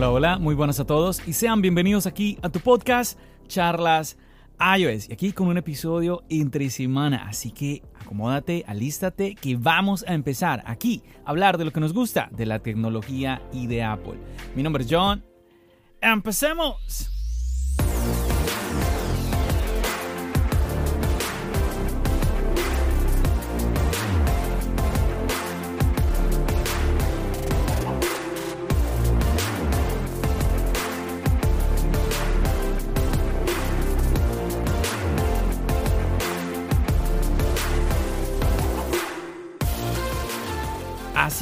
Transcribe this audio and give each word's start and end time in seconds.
Hola, 0.00 0.12
hola, 0.12 0.38
muy 0.38 0.54
buenas 0.54 0.80
a 0.80 0.86
todos 0.86 1.20
y 1.28 1.34
sean 1.34 1.60
bienvenidos 1.60 2.06
aquí 2.06 2.38
a 2.40 2.48
tu 2.48 2.60
podcast 2.60 3.18
Charlas 3.48 4.16
iOS 4.58 5.10
y 5.10 5.12
aquí 5.12 5.32
con 5.34 5.48
un 5.48 5.58
episodio 5.58 6.22
entre 6.30 6.70
semana, 6.70 7.28
así 7.28 7.50
que 7.50 7.82
acomódate, 8.00 8.64
alístate 8.66 9.34
que 9.34 9.56
vamos 9.56 10.02
a 10.08 10.14
empezar 10.14 10.62
aquí 10.64 11.02
a 11.26 11.28
hablar 11.32 11.58
de 11.58 11.66
lo 11.66 11.70
que 11.70 11.80
nos 11.80 11.92
gusta 11.92 12.30
de 12.32 12.46
la 12.46 12.60
tecnología 12.60 13.42
y 13.52 13.66
de 13.66 13.82
Apple. 13.82 14.18
Mi 14.56 14.62
nombre 14.62 14.84
es 14.84 14.88
John. 14.90 15.22
¡Empecemos! 16.00 17.19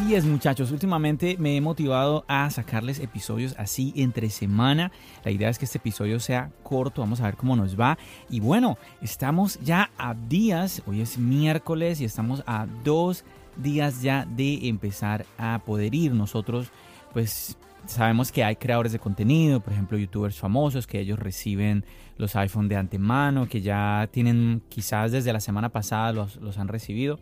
Así 0.08 0.14
es 0.14 0.24
muchachos, 0.24 0.70
últimamente 0.70 1.36
me 1.38 1.54
he 1.54 1.60
motivado 1.60 2.24
a 2.28 2.48
sacarles 2.48 2.98
episodios 2.98 3.54
así 3.58 3.92
entre 3.94 4.30
semana. 4.30 4.90
La 5.22 5.30
idea 5.30 5.50
es 5.50 5.58
que 5.58 5.66
este 5.66 5.76
episodio 5.76 6.18
sea 6.18 6.50
corto, 6.62 7.02
vamos 7.02 7.20
a 7.20 7.24
ver 7.24 7.36
cómo 7.36 7.56
nos 7.56 7.78
va. 7.78 7.98
Y 8.30 8.40
bueno, 8.40 8.78
estamos 9.02 9.60
ya 9.60 9.90
a 9.98 10.14
días, 10.14 10.80
hoy 10.86 11.02
es 11.02 11.18
miércoles 11.18 12.00
y 12.00 12.06
estamos 12.06 12.42
a 12.46 12.66
dos 12.84 13.22
días 13.58 14.00
ya 14.00 14.24
de 14.24 14.68
empezar 14.68 15.26
a 15.36 15.60
poder 15.66 15.94
ir. 15.94 16.14
Nosotros 16.14 16.68
pues 17.12 17.58
sabemos 17.84 18.32
que 18.32 18.44
hay 18.44 18.56
creadores 18.56 18.92
de 18.92 18.98
contenido, 18.98 19.60
por 19.60 19.74
ejemplo 19.74 19.98
youtubers 19.98 20.38
famosos, 20.38 20.86
que 20.86 21.00
ellos 21.00 21.18
reciben 21.18 21.84
los 22.16 22.34
iPhone 22.34 22.68
de 22.68 22.76
antemano, 22.76 23.46
que 23.46 23.60
ya 23.60 24.08
tienen 24.10 24.62
quizás 24.70 25.12
desde 25.12 25.34
la 25.34 25.40
semana 25.40 25.68
pasada 25.68 26.14
los, 26.14 26.36
los 26.36 26.56
han 26.56 26.68
recibido 26.68 27.20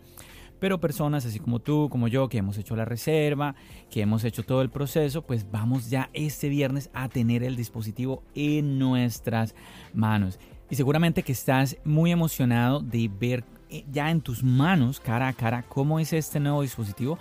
pero 0.58 0.80
personas 0.80 1.26
así 1.26 1.38
como 1.38 1.58
tú, 1.58 1.88
como 1.90 2.08
yo, 2.08 2.28
que 2.28 2.38
hemos 2.38 2.58
hecho 2.58 2.76
la 2.76 2.84
reserva, 2.84 3.54
que 3.90 4.00
hemos 4.02 4.24
hecho 4.24 4.42
todo 4.42 4.62
el 4.62 4.70
proceso, 4.70 5.22
pues 5.22 5.50
vamos 5.50 5.90
ya 5.90 6.10
este 6.12 6.48
viernes 6.48 6.90
a 6.94 7.08
tener 7.08 7.42
el 7.42 7.56
dispositivo 7.56 8.22
en 8.34 8.78
nuestras 8.78 9.54
manos. 9.92 10.38
Y 10.70 10.76
seguramente 10.76 11.22
que 11.22 11.32
estás 11.32 11.76
muy 11.84 12.10
emocionado 12.10 12.80
de 12.80 13.08
ver 13.08 13.44
eh, 13.70 13.84
ya 13.90 14.10
en 14.10 14.20
tus 14.20 14.42
manos, 14.42 15.00
cara 15.00 15.28
a 15.28 15.32
cara, 15.32 15.62
cómo 15.62 15.98
es 15.98 16.12
este 16.12 16.40
nuevo 16.40 16.62
dispositivo. 16.62 17.18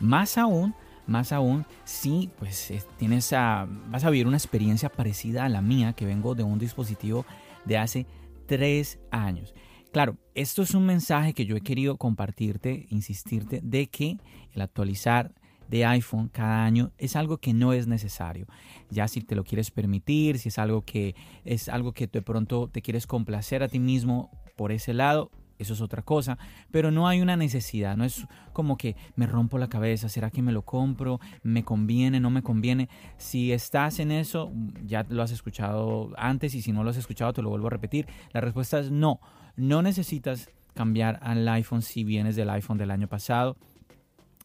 Más 0.00 0.38
aún, 0.38 0.74
más 1.06 1.32
aún, 1.32 1.64
si 1.84 2.30
pues 2.38 2.70
eh, 2.70 2.82
tienes 2.98 3.30
vas 3.32 4.04
a 4.04 4.10
vivir 4.10 4.26
una 4.26 4.36
experiencia 4.36 4.88
parecida 4.88 5.44
a 5.44 5.48
la 5.48 5.62
mía, 5.62 5.92
que 5.92 6.06
vengo 6.06 6.34
de 6.34 6.42
un 6.42 6.58
dispositivo 6.58 7.24
de 7.64 7.78
hace 7.78 8.06
tres 8.46 8.98
años. 9.10 9.54
Claro, 9.92 10.18
esto 10.34 10.62
es 10.62 10.74
un 10.74 10.84
mensaje 10.84 11.32
que 11.32 11.46
yo 11.46 11.56
he 11.56 11.62
querido 11.62 11.96
compartirte, 11.96 12.86
insistirte, 12.90 13.60
de 13.62 13.88
que 13.88 14.18
el 14.52 14.60
actualizar 14.60 15.32
de 15.68 15.86
iPhone 15.86 16.28
cada 16.28 16.64
año 16.64 16.92
es 16.98 17.16
algo 17.16 17.38
que 17.38 17.54
no 17.54 17.72
es 17.72 17.86
necesario. 17.86 18.46
Ya 18.90 19.08
si 19.08 19.22
te 19.22 19.34
lo 19.34 19.44
quieres 19.44 19.70
permitir, 19.70 20.38
si 20.38 20.50
es 20.50 20.58
algo 20.58 20.82
que 20.82 21.14
es 21.44 21.70
algo 21.70 21.92
que 21.92 22.06
de 22.06 22.22
pronto 22.22 22.68
te 22.68 22.82
quieres 22.82 23.06
complacer 23.06 23.62
a 23.62 23.68
ti 23.68 23.78
mismo 23.78 24.30
por 24.56 24.72
ese 24.72 24.92
lado, 24.92 25.30
eso 25.58 25.72
es 25.74 25.80
otra 25.80 26.02
cosa, 26.02 26.38
pero 26.70 26.90
no 26.90 27.08
hay 27.08 27.20
una 27.20 27.36
necesidad, 27.36 27.96
no 27.96 28.04
es 28.04 28.26
como 28.52 28.76
que 28.76 28.94
me 29.16 29.26
rompo 29.26 29.58
la 29.58 29.68
cabeza, 29.68 30.08
¿será 30.08 30.30
que 30.30 30.40
me 30.40 30.52
lo 30.52 30.62
compro? 30.62 31.18
¿Me 31.42 31.64
conviene? 31.64 32.20
¿No 32.20 32.30
me 32.30 32.42
conviene? 32.42 32.88
Si 33.16 33.52
estás 33.52 33.98
en 33.98 34.12
eso, 34.12 34.52
ya 34.84 35.04
lo 35.08 35.22
has 35.22 35.32
escuchado 35.32 36.12
antes 36.16 36.54
y 36.54 36.62
si 36.62 36.72
no 36.72 36.84
lo 36.84 36.90
has 36.90 36.96
escuchado 36.96 37.32
te 37.32 37.42
lo 37.42 37.50
vuelvo 37.50 37.66
a 37.66 37.70
repetir, 37.70 38.06
la 38.32 38.40
respuesta 38.40 38.78
es 38.78 38.92
no, 38.92 39.20
no 39.58 39.82
necesitas 39.82 40.48
cambiar 40.74 41.18
al 41.22 41.46
iPhone 41.48 41.82
si 41.82 42.04
vienes 42.04 42.36
del 42.36 42.48
iPhone 42.50 42.78
del 42.78 42.90
año 42.90 43.08
pasado. 43.08 43.56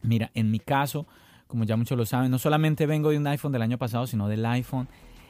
Mira, 0.02 0.32
en 0.34 0.52
mi 0.52 0.60
caso, 0.60 1.06
como 1.48 1.64
ya 1.64 1.78
muchos 1.78 1.98
lo 1.98 2.06
saben, 2.06 2.32
no 2.32 2.40
solamente 2.40 2.88
vengo 2.88 3.12
de 3.12 3.18
un 3.18 3.28
iPhone 3.28 3.52
del 3.52 3.62
año 3.62 3.78
pasado, 3.78 4.08
sino 4.08 4.28
del 4.28 4.46
iPhone 4.46 4.88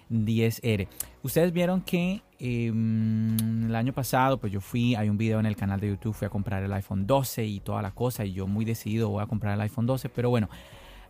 10R. 0.09 0.87
Ustedes 1.21 1.51
vieron 1.51 1.81
que 1.81 2.21
em, 2.39 3.65
el 3.67 3.75
año 3.75 3.93
pasado, 3.93 4.39
pues 4.39 4.51
yo 4.53 4.61
fui, 4.61 4.95
hay 4.95 5.09
un 5.09 5.17
video 5.17 5.39
en 5.39 5.45
el 5.45 5.55
canal 5.55 5.79
de 5.79 5.89
YouTube, 5.89 6.13
fui 6.13 6.25
a 6.25 6.29
comprar 6.29 6.63
el 6.63 6.71
iPhone 6.71 7.05
12 7.05 7.45
y 7.45 7.59
toda 7.59 7.81
la 7.81 7.91
cosa, 7.91 8.23
y 8.25 8.33
yo 8.33 8.47
muy 8.47 8.63
decidido 8.63 9.09
voy 9.09 9.23
a 9.23 9.27
comprar 9.27 9.55
el 9.55 9.61
iPhone 9.61 9.85
12, 9.85 10.09
pero 10.09 10.29
bueno, 10.29 10.49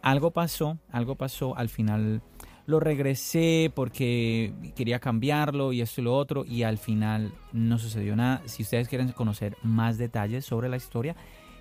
algo 0.01 0.31
pasó, 0.31 0.79
algo 0.91 1.15
pasó 1.15 1.55
al 1.55 1.69
final 1.69 2.21
lo 2.65 2.79
regresé 2.79 3.71
porque 3.75 4.53
quería 4.75 4.99
cambiarlo 4.99 5.73
y 5.73 5.81
esto 5.81 6.01
y 6.01 6.03
lo 6.05 6.15
otro 6.15 6.45
y 6.45 6.63
al 6.63 6.77
final 6.77 7.33
no 7.51 7.77
sucedió 7.77 8.15
nada. 8.15 8.41
Si 8.45 8.63
ustedes 8.63 8.87
quieren 8.87 9.11
conocer 9.11 9.57
más 9.63 9.97
detalles 9.97 10.45
sobre 10.45 10.69
la 10.69 10.77
historia, 10.77 11.15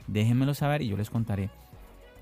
déjenmelo 0.06 0.54
saber 0.54 0.82
y 0.82 0.88
yo 0.88 0.96
les 0.96 1.10
contaré. 1.10 1.50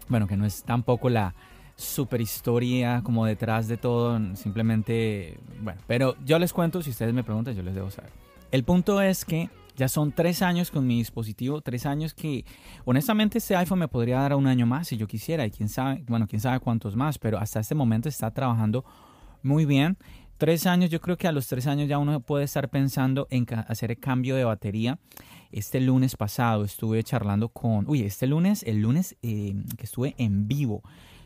Bueno, 0.09 0.27
que 0.27 0.37
no 0.37 0.47
es 0.47 0.63
tampoco 0.63 1.11
la 1.11 1.35
super 1.77 2.21
historia 2.21 3.01
como 3.05 3.25
detrás 3.25 3.69
de 3.69 3.77
todo, 3.77 4.19
simplemente, 4.35 5.39
bueno, 5.61 5.81
pero 5.87 6.17
yo 6.25 6.39
les 6.39 6.53
cuento, 6.53 6.83
si 6.83 6.91
ustedes 6.91 7.15
me 7.15 7.25
preguntan, 7.25 7.55
yo 7.55 7.63
les 7.63 7.75
debo 7.75 7.91
saber. 7.91 8.11
El 8.51 8.65
punto 8.65 9.01
es 9.01 9.25
que 9.25 9.49
ya 9.81 9.89
son 9.89 10.13
tres 10.13 10.43
años 10.43 10.71
con 10.71 10.87
mi 10.87 10.99
dispositivo, 10.99 11.63
tres 11.63 11.87
años 11.87 12.13
que 12.13 12.45
honestamente 12.85 13.39
este 13.39 13.57
iPhone 13.57 13.79
me 13.79 13.89
podría 13.89 14.19
dar 14.19 14.35
un 14.35 14.47
año 14.47 14.67
más 14.67 14.89
si 14.89 14.99
yo 14.99 15.07
quisiera 15.07 15.47
y 15.47 15.51
quién 15.51 15.71
sabe, 15.71 16.05
bueno, 16.07 16.27
quién 16.27 16.39
sabe 16.39 16.61
cuántos 16.61 16.97
más, 16.97 17.19
pero 17.19 17.39
hasta 17.39 17.61
este 17.61 17.75
momento 17.75 18.07
está 18.11 18.31
trabajando 18.31 18.85
muy 19.43 19.65
bien. 19.65 19.97
Tres 20.37 20.67
años, 20.67 20.91
yo 20.91 21.01
creo 21.01 21.17
que 21.17 21.29
a 21.29 21.33
los 21.33 21.47
tres 21.49 21.67
años 21.67 21.89
ya 21.89 21.97
uno 21.97 22.21
puede 22.21 22.45
estar 22.45 22.69
pensando 22.69 23.27
en 23.31 23.47
hacer 23.69 23.91
el 23.91 23.99
cambio 23.99 24.37
de 24.37 24.45
batería. 24.45 24.99
Este 25.51 25.81
lunes 25.81 26.15
pasado 26.15 26.65
estuve 26.65 27.03
charlando 27.03 27.49
con, 27.49 27.89
uy, 27.89 28.03
este 28.03 28.27
lunes, 28.27 28.63
el 28.65 28.83
lunes 28.83 29.17
eh, 29.23 29.55
que 29.79 29.85
estuve 29.85 30.15
en 30.19 30.47
vivo, 30.47 30.83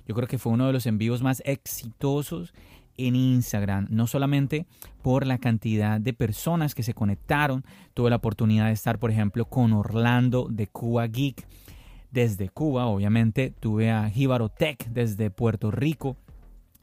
yo 0.07 0.15
creo 0.15 0.29
que 0.29 0.39
fue 0.39 0.53
uno 0.53 0.67
de 0.67 0.73
los 0.73 0.87
envíos 0.87 1.23
más 1.23 1.43
exitosos 1.45 2.55
en 2.97 3.17
Instagram, 3.17 3.87
no 3.91 4.07
solamente 4.07 4.67
por 5.03 5.27
la 5.27 5.39
cantidad 5.39 6.01
de 6.01 6.13
personas 6.13 6.75
que 6.75 6.83
se 6.83 6.95
conectaron, 6.95 7.65
tuve 7.95 8.11
la 8.11 8.17
oportunidad 8.17 8.67
de 8.67 8.73
estar, 8.73 8.99
por 8.99 9.11
ejemplo, 9.11 9.47
con 9.47 9.73
Orlando 9.73 10.49
de 10.51 10.67
Cuba 10.67 11.07
Geek. 11.07 11.47
Desde 12.11 12.49
Cuba, 12.49 12.87
obviamente, 12.87 13.53
tuve 13.59 13.91
a 13.91 14.09
Jíbaro 14.09 14.49
Tech 14.49 14.87
desde 14.87 15.31
Puerto 15.31 15.71
Rico, 15.71 16.17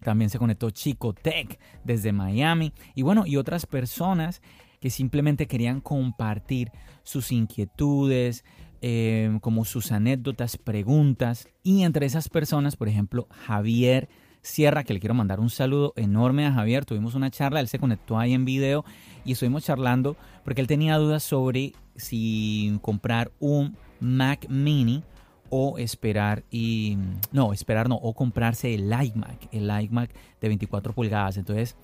también 0.01 0.29
se 0.29 0.39
conectó 0.39 0.71
Chico 0.71 1.13
Tech 1.13 1.59
desde 1.83 2.11
Miami. 2.11 2.73
Y 2.95 3.03
bueno, 3.03 3.25
y 3.25 3.37
otras 3.37 3.65
personas 3.65 4.41
que 4.79 4.89
simplemente 4.89 5.47
querían 5.47 5.79
compartir 5.79 6.71
sus 7.03 7.31
inquietudes, 7.31 8.43
eh, 8.81 9.37
como 9.41 9.63
sus 9.63 9.91
anécdotas, 9.91 10.57
preguntas. 10.57 11.47
Y 11.63 11.83
entre 11.83 12.07
esas 12.07 12.29
personas, 12.29 12.75
por 12.75 12.89
ejemplo, 12.89 13.27
Javier 13.29 14.09
Sierra, 14.41 14.83
que 14.83 14.93
le 14.93 14.99
quiero 14.99 15.13
mandar 15.13 15.39
un 15.39 15.49
saludo 15.49 15.93
enorme 15.95 16.45
a 16.45 16.53
Javier. 16.53 16.85
Tuvimos 16.85 17.15
una 17.15 17.29
charla, 17.29 17.59
él 17.59 17.67
se 17.67 17.79
conectó 17.79 18.17
ahí 18.17 18.33
en 18.33 18.45
video 18.45 18.83
y 19.23 19.33
estuvimos 19.33 19.63
charlando 19.63 20.15
porque 20.43 20.61
él 20.61 20.67
tenía 20.67 20.97
dudas 20.97 21.23
sobre 21.23 21.73
si 21.95 22.79
comprar 22.81 23.31
un 23.39 23.77
Mac 23.99 24.47
mini 24.49 25.03
o 25.51 25.77
esperar 25.77 26.43
y 26.49 26.97
no, 27.31 27.53
esperar 27.53 27.87
no, 27.87 27.95
o 27.95 28.13
comprarse 28.13 28.73
el 28.73 28.85
iMac, 28.85 29.49
el 29.51 29.69
iMac 29.69 30.11
de 30.39 30.47
24 30.47 30.93
pulgadas. 30.93 31.37
Entonces, 31.37 31.75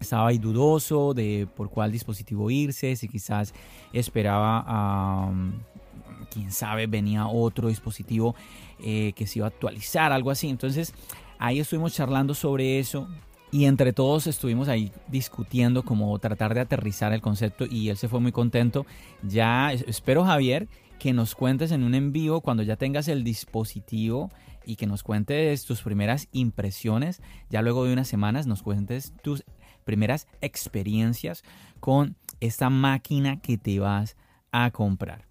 estaba 0.00 0.28
ahí 0.28 0.38
dudoso 0.38 1.14
de 1.14 1.46
por 1.54 1.70
cuál 1.70 1.92
dispositivo 1.92 2.50
irse, 2.50 2.96
si 2.96 3.08
quizás 3.08 3.54
esperaba 3.92 4.64
a 4.66 5.30
quién 6.30 6.50
sabe, 6.50 6.86
venía 6.86 7.26
otro 7.28 7.68
dispositivo 7.68 8.34
eh, 8.80 9.12
que 9.14 9.26
se 9.26 9.38
iba 9.38 9.46
a 9.46 9.50
actualizar, 9.50 10.12
algo 10.12 10.30
así. 10.30 10.48
Entonces, 10.48 10.92
Ahí 11.38 11.60
estuvimos 11.60 11.94
charlando 11.94 12.34
sobre 12.34 12.78
eso 12.78 13.08
y 13.50 13.66
entre 13.66 13.92
todos 13.92 14.26
estuvimos 14.26 14.68
ahí 14.68 14.92
discutiendo 15.08 15.82
como 15.84 16.18
tratar 16.18 16.54
de 16.54 16.60
aterrizar 16.60 17.12
el 17.12 17.20
concepto 17.20 17.66
y 17.68 17.88
él 17.88 17.96
se 17.96 18.08
fue 18.08 18.20
muy 18.20 18.32
contento. 18.32 18.86
Ya 19.22 19.72
espero 19.72 20.24
Javier 20.24 20.68
que 20.98 21.12
nos 21.12 21.34
cuentes 21.34 21.70
en 21.72 21.82
un 21.82 21.94
envío 21.94 22.40
cuando 22.40 22.62
ya 22.62 22.76
tengas 22.76 23.08
el 23.08 23.22
dispositivo 23.22 24.30
y 24.64 24.76
que 24.76 24.86
nos 24.86 25.02
cuentes 25.02 25.64
tus 25.64 25.82
primeras 25.82 26.28
impresiones. 26.32 27.22
Ya 27.50 27.62
luego 27.62 27.84
de 27.84 27.92
unas 27.92 28.08
semanas 28.08 28.46
nos 28.46 28.62
cuentes 28.62 29.12
tus 29.22 29.44
primeras 29.84 30.26
experiencias 30.40 31.44
con 31.80 32.16
esta 32.40 32.70
máquina 32.70 33.40
que 33.40 33.58
te 33.58 33.78
vas 33.78 34.16
a 34.50 34.70
comprar. 34.70 35.25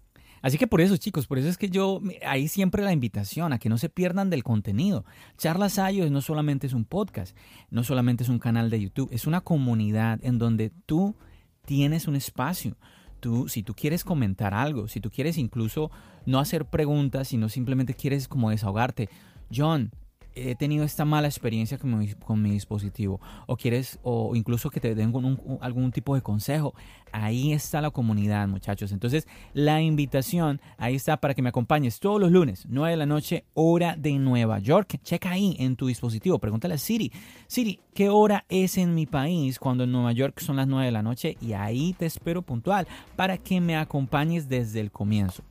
Así 0.46 0.58
que 0.58 0.68
por 0.68 0.80
eso, 0.80 0.96
chicos, 0.96 1.26
por 1.26 1.40
eso 1.40 1.48
es 1.48 1.58
que 1.58 1.70
yo, 1.70 2.00
ahí 2.24 2.46
siempre 2.46 2.84
la 2.84 2.92
invitación 2.92 3.52
a 3.52 3.58
que 3.58 3.68
no 3.68 3.78
se 3.78 3.88
pierdan 3.88 4.30
del 4.30 4.44
contenido. 4.44 5.04
Charlas 5.36 5.80
Ayos 5.80 6.08
no 6.12 6.20
solamente 6.20 6.68
es 6.68 6.72
un 6.72 6.84
podcast, 6.84 7.36
no 7.68 7.82
solamente 7.82 8.22
es 8.22 8.28
un 8.28 8.38
canal 8.38 8.70
de 8.70 8.80
YouTube, 8.80 9.08
es 9.10 9.26
una 9.26 9.40
comunidad 9.40 10.20
en 10.22 10.38
donde 10.38 10.70
tú 10.70 11.16
tienes 11.64 12.06
un 12.06 12.14
espacio. 12.14 12.76
Tú, 13.18 13.48
si 13.48 13.64
tú 13.64 13.74
quieres 13.74 14.04
comentar 14.04 14.54
algo, 14.54 14.86
si 14.86 15.00
tú 15.00 15.10
quieres 15.10 15.36
incluso 15.36 15.90
no 16.26 16.38
hacer 16.38 16.66
preguntas, 16.66 17.26
sino 17.26 17.48
simplemente 17.48 17.94
quieres 17.94 18.28
como 18.28 18.50
desahogarte, 18.50 19.08
John, 19.52 19.90
he 20.36 20.54
tenido 20.54 20.84
esta 20.84 21.04
mala 21.04 21.26
experiencia 21.26 21.78
con 21.78 22.42
mi, 22.42 22.50
dispositivo 22.50 23.20
o 23.46 23.56
quieres 23.56 23.98
o 24.02 24.36
incluso 24.36 24.70
que 24.70 24.80
te 24.80 24.94
den 24.94 25.12
algún 25.60 25.92
tipo 25.92 26.14
de 26.14 26.20
consejo, 26.20 26.74
ahí 27.10 27.52
está 27.52 27.80
la 27.80 27.90
comunidad 27.90 28.46
muchachos. 28.46 28.92
Entonces 28.92 29.26
la 29.54 29.80
invitación 29.80 30.60
ahí 30.76 30.94
está 30.94 31.16
para 31.16 31.34
que 31.34 31.42
me 31.42 31.48
acompañes 31.48 31.98
todos 31.98 32.20
los 32.20 32.30
lunes, 32.30 32.66
9 32.68 32.90
de 32.90 32.96
la 32.96 33.06
noche, 33.06 33.44
hora 33.54 33.96
de 33.96 34.18
Nueva 34.18 34.58
York. 34.58 35.00
Checa 35.02 35.30
ahí 35.30 35.56
en 35.58 35.76
tu 35.76 35.86
dispositivo, 35.86 36.38
pregúntale 36.38 36.74
a 36.74 36.78
Siri, 36.78 37.10
Siri, 37.46 37.80
¿qué 37.94 38.10
hora 38.10 38.44
es 38.48 38.76
en 38.76 38.94
mi 38.94 39.06
país 39.06 39.58
cuando 39.58 39.84
en 39.84 39.92
Nueva 39.92 40.12
York 40.12 40.40
son 40.40 40.56
las 40.56 40.66
9 40.66 40.86
de 40.86 40.92
la 40.92 41.02
noche? 41.02 41.36
Y 41.40 41.54
ahí 41.54 41.94
te 41.94 42.06
espero 42.06 42.42
puntual 42.42 42.86
para 43.16 43.38
que 43.38 43.60
me 43.60 43.76
acompañes 43.76 44.48
desde 44.48 44.80
el 44.80 44.90
comienzo. 44.90 45.42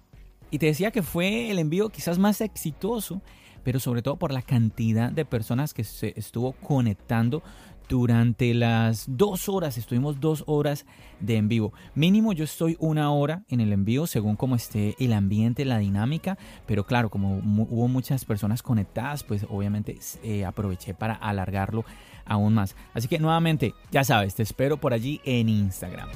Y 0.52 0.60
te 0.60 0.68
decía 0.68 0.92
que 0.92 1.02
fue 1.02 1.50
el 1.50 1.60
envío 1.60 1.90
quizás 1.90 2.20
más 2.20 2.40
exitoso 2.40 3.22
pero 3.66 3.80
sobre 3.82 4.04
todo 4.04 4.16
por 4.16 4.32
la 4.32 4.44
cantidad 4.44 5.12
de 5.12 5.26
personas 5.26 5.74
que 5.74 5.84
se 5.84 6.14
estuvo 6.16 6.54
conectando 6.54 7.44
durante 7.90 8.54
las 8.54 9.06
dos 9.08 9.50
horas, 9.50 9.78
estuvimos 9.78 10.20
dos 10.20 10.44
horas 10.48 10.86
de 11.20 11.38
en 11.38 11.48
vivo. 11.48 11.74
Mínimo 11.96 12.32
yo 12.32 12.44
estoy 12.44 12.78
una 12.80 13.12
hora 13.12 13.44
en 13.50 13.60
el 13.62 13.74
envío 13.74 14.08
según 14.08 14.36
cómo 14.36 14.56
esté 14.56 14.96
el 15.00 15.14
ambiente, 15.14 15.66
la 15.66 15.80
dinámica, 15.80 16.38
pero 16.66 16.86
claro, 16.86 17.10
como 17.10 17.38
hubo 17.38 17.88
muchas 17.88 18.24
personas 18.24 18.62
conectadas, 18.62 19.24
pues 19.24 19.46
obviamente 19.50 19.98
eh, 20.24 20.46
aproveché 20.46 20.94
para 20.94 21.16
alargarlo 21.16 21.86
aún 22.26 22.54
más. 22.54 22.76
Así 22.94 23.08
que 23.08 23.20
nuevamente, 23.20 23.74
ya 23.92 24.04
sabes, 24.04 24.36
te 24.36 24.44
espero 24.44 24.78
por 24.78 24.94
allí 24.94 25.22
en 25.26 25.50
Instagram. 25.50 26.10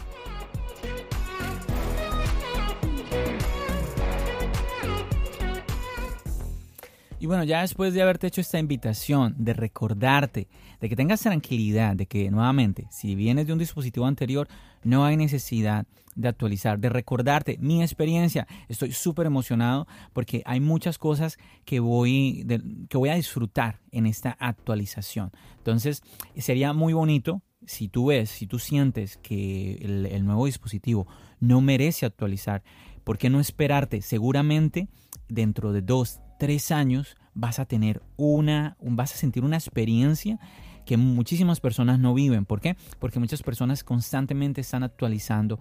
Y 7.21 7.25
bueno, 7.25 7.43
ya 7.43 7.61
después 7.61 7.93
de 7.93 8.01
haberte 8.01 8.27
hecho 8.27 8.39
esta 8.39 8.59
invitación, 8.59 9.35
de 9.37 9.53
recordarte, 9.53 10.47
de 10.79 10.89
que 10.89 10.95
tengas 10.95 11.19
tranquilidad, 11.19 11.93
de 11.97 12.05
que 12.05 12.31
nuevamente, 12.31 12.87
si 12.91 13.13
vienes 13.13 13.45
de 13.45 13.51
un 13.51 13.59
dispositivo 13.59 14.05
anterior, 14.05 14.47
no 14.83 15.03
hay 15.03 15.17
necesidad 15.17 15.85
de 16.15 16.29
actualizar, 16.29 16.79
de 16.79 16.87
recordarte 16.87 17.57
mi 17.59 17.81
experiencia. 17.81 18.47
Estoy 18.69 18.93
súper 18.93 19.25
emocionado 19.25 19.85
porque 20.13 20.43
hay 20.45 20.61
muchas 20.61 20.97
cosas 20.97 21.37
que 21.65 21.81
voy, 21.81 22.45
que 22.89 22.97
voy 22.97 23.09
a 23.09 23.15
disfrutar 23.15 23.81
en 23.91 24.05
esta 24.05 24.37
actualización. 24.39 25.31
Entonces, 25.57 26.01
sería 26.37 26.71
muy 26.71 26.93
bonito 26.93 27.41
si 27.65 27.89
tú 27.89 28.07
ves, 28.07 28.29
si 28.29 28.47
tú 28.47 28.59
sientes 28.59 29.17
que 29.17 29.73
el, 29.81 30.25
nuevo 30.25 30.45
dispositivo 30.45 31.05
no 31.41 31.59
merece 31.59 32.05
actualizar, 32.05 32.63
¿por 33.03 33.17
qué 33.17 33.29
no 33.29 33.41
esperarte? 33.41 34.01
Seguramente 34.01 34.87
dentro 35.27 35.73
de 35.73 35.81
dos, 35.81 36.21
tres 36.39 36.71
años 36.71 37.15
vas 37.35 37.59
a 37.59 37.65
tener 37.65 38.01
una, 38.17 38.75
vas 38.81 39.13
a 39.13 39.17
sentir 39.17 39.43
una 39.43 39.57
experiencia 39.57 40.39
que 40.85 40.97
muchísimas 40.97 41.59
personas 41.59 41.99
no 41.99 42.15
viven. 42.15 42.45
¿Por 42.45 42.61
qué? 42.61 42.75
Porque 42.97 43.19
muchas 43.19 43.43
personas 43.43 43.83
constantemente 43.83 44.61
están 44.61 44.81
actualizando 44.81 45.59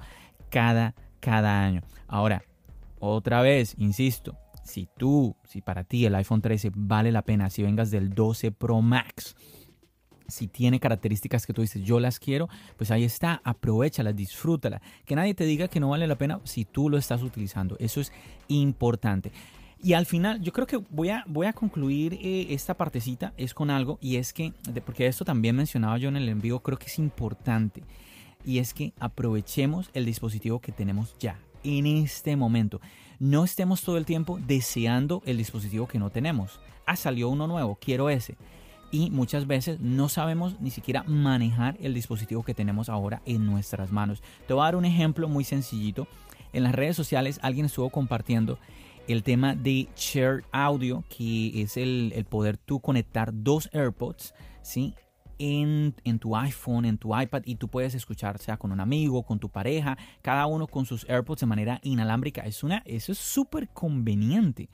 cada, 0.48 0.94
cada 1.20 1.62
año. 1.62 1.82
Ahora, 2.06 2.42
otra 2.98 3.42
vez, 3.42 3.74
insisto, 3.76 4.38
si 4.64 4.88
tú, 4.96 5.36
si 5.44 5.60
para 5.60 5.84
ti 5.84 6.06
el 6.06 6.14
iPhone 6.14 6.40
13 6.40 6.72
vale 6.74 7.12
la 7.12 7.22
pena, 7.22 7.50
si 7.50 7.62
vengas 7.62 7.90
del 7.90 8.14
12 8.14 8.52
Pro 8.52 8.80
Max, 8.80 9.36
si 10.28 10.46
tiene 10.46 10.78
características 10.78 11.46
que 11.46 11.52
tú 11.52 11.62
dices, 11.62 11.82
yo 11.82 12.00
las 12.00 12.18
quiero, 12.18 12.48
pues 12.76 12.90
ahí 12.90 13.04
está, 13.04 13.40
aprovechalas, 13.44 14.14
disfrútala. 14.14 14.80
Que 15.04 15.16
nadie 15.16 15.34
te 15.34 15.44
diga 15.44 15.68
que 15.68 15.80
no 15.80 15.88
vale 15.88 16.06
la 16.06 16.16
pena 16.16 16.40
si 16.44 16.64
tú 16.64 16.88
lo 16.88 16.98
estás 16.98 17.22
utilizando. 17.22 17.76
Eso 17.80 18.00
es 18.00 18.12
importante. 18.48 19.32
Y 19.82 19.92
al 19.92 20.06
final, 20.06 20.40
yo 20.42 20.52
creo 20.52 20.66
que 20.66 20.76
voy 20.76 21.10
a, 21.10 21.24
voy 21.28 21.46
a 21.46 21.52
concluir 21.52 22.14
eh, 22.14 22.48
esta 22.50 22.74
partecita, 22.74 23.32
es 23.36 23.54
con 23.54 23.70
algo, 23.70 23.98
y 24.00 24.16
es 24.16 24.32
que, 24.32 24.52
porque 24.84 25.06
esto 25.06 25.24
también 25.24 25.54
mencionaba 25.54 25.98
yo 25.98 26.08
en 26.08 26.16
el 26.16 26.28
envío, 26.28 26.60
creo 26.60 26.78
que 26.78 26.86
es 26.86 26.98
importante, 26.98 27.84
y 28.44 28.58
es 28.58 28.74
que 28.74 28.92
aprovechemos 28.98 29.90
el 29.94 30.04
dispositivo 30.04 30.60
que 30.60 30.72
tenemos 30.72 31.14
ya, 31.20 31.38
en 31.62 31.86
este 31.86 32.34
momento. 32.34 32.80
No 33.20 33.44
estemos 33.44 33.82
todo 33.82 33.98
el 33.98 34.04
tiempo 34.04 34.38
deseando 34.44 35.22
el 35.26 35.36
dispositivo 35.36 35.86
que 35.86 35.98
no 35.98 36.10
tenemos. 36.10 36.60
Ah, 36.86 36.96
salió 36.96 37.28
uno 37.28 37.46
nuevo, 37.46 37.78
quiero 37.80 38.10
ese. 38.10 38.36
Y 38.90 39.10
muchas 39.10 39.46
veces 39.46 39.80
no 39.80 40.08
sabemos 40.08 40.60
ni 40.60 40.70
siquiera 40.70 41.02
manejar 41.02 41.76
el 41.80 41.94
dispositivo 41.94 42.42
que 42.42 42.54
tenemos 42.54 42.88
ahora 42.88 43.20
en 43.26 43.44
nuestras 43.44 43.92
manos. 43.92 44.22
Te 44.46 44.54
voy 44.54 44.62
a 44.62 44.64
dar 44.66 44.76
un 44.76 44.86
ejemplo 44.86 45.28
muy 45.28 45.44
sencillito. 45.44 46.08
En 46.52 46.62
las 46.62 46.74
redes 46.74 46.96
sociales 46.96 47.38
alguien 47.42 47.66
estuvo 47.66 47.90
compartiendo 47.90 48.58
el 49.08 49.22
tema 49.22 49.54
de 49.54 49.88
Share 49.96 50.44
Audio, 50.52 51.02
que 51.08 51.62
es 51.62 51.76
el, 51.78 52.12
poder 52.28 52.58
tú 52.58 52.78
conectar 52.78 53.30
dos 53.32 53.68
AirPods, 53.72 54.34
¿sí? 54.62 54.94
En, 55.38 55.94
en, 56.04 56.18
tu 56.18 56.36
iPhone, 56.36 56.84
en 56.84 56.98
tu 56.98 57.18
iPad 57.18 57.42
y 57.44 57.54
tú 57.54 57.68
puedes 57.68 57.94
escuchar 57.94 58.38
sea 58.38 58.56
con 58.56 58.72
un 58.72 58.80
amigo, 58.80 59.22
con 59.22 59.38
tu 59.38 59.48
pareja, 59.48 59.96
cada 60.20 60.46
uno 60.46 60.66
con 60.66 60.84
sus 60.84 61.08
AirPods 61.08 61.40
de 61.40 61.46
manera 61.46 61.80
inalámbrica. 61.84 62.42
Es 62.42 62.62
una, 62.62 62.82
eso 62.84 63.12
es 63.12 63.18
súper 63.18 63.68
conveniente, 63.68 64.68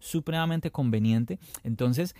supremamente 0.00 0.70
conveniente. 0.70 1.38
Entonces, 1.62 2.14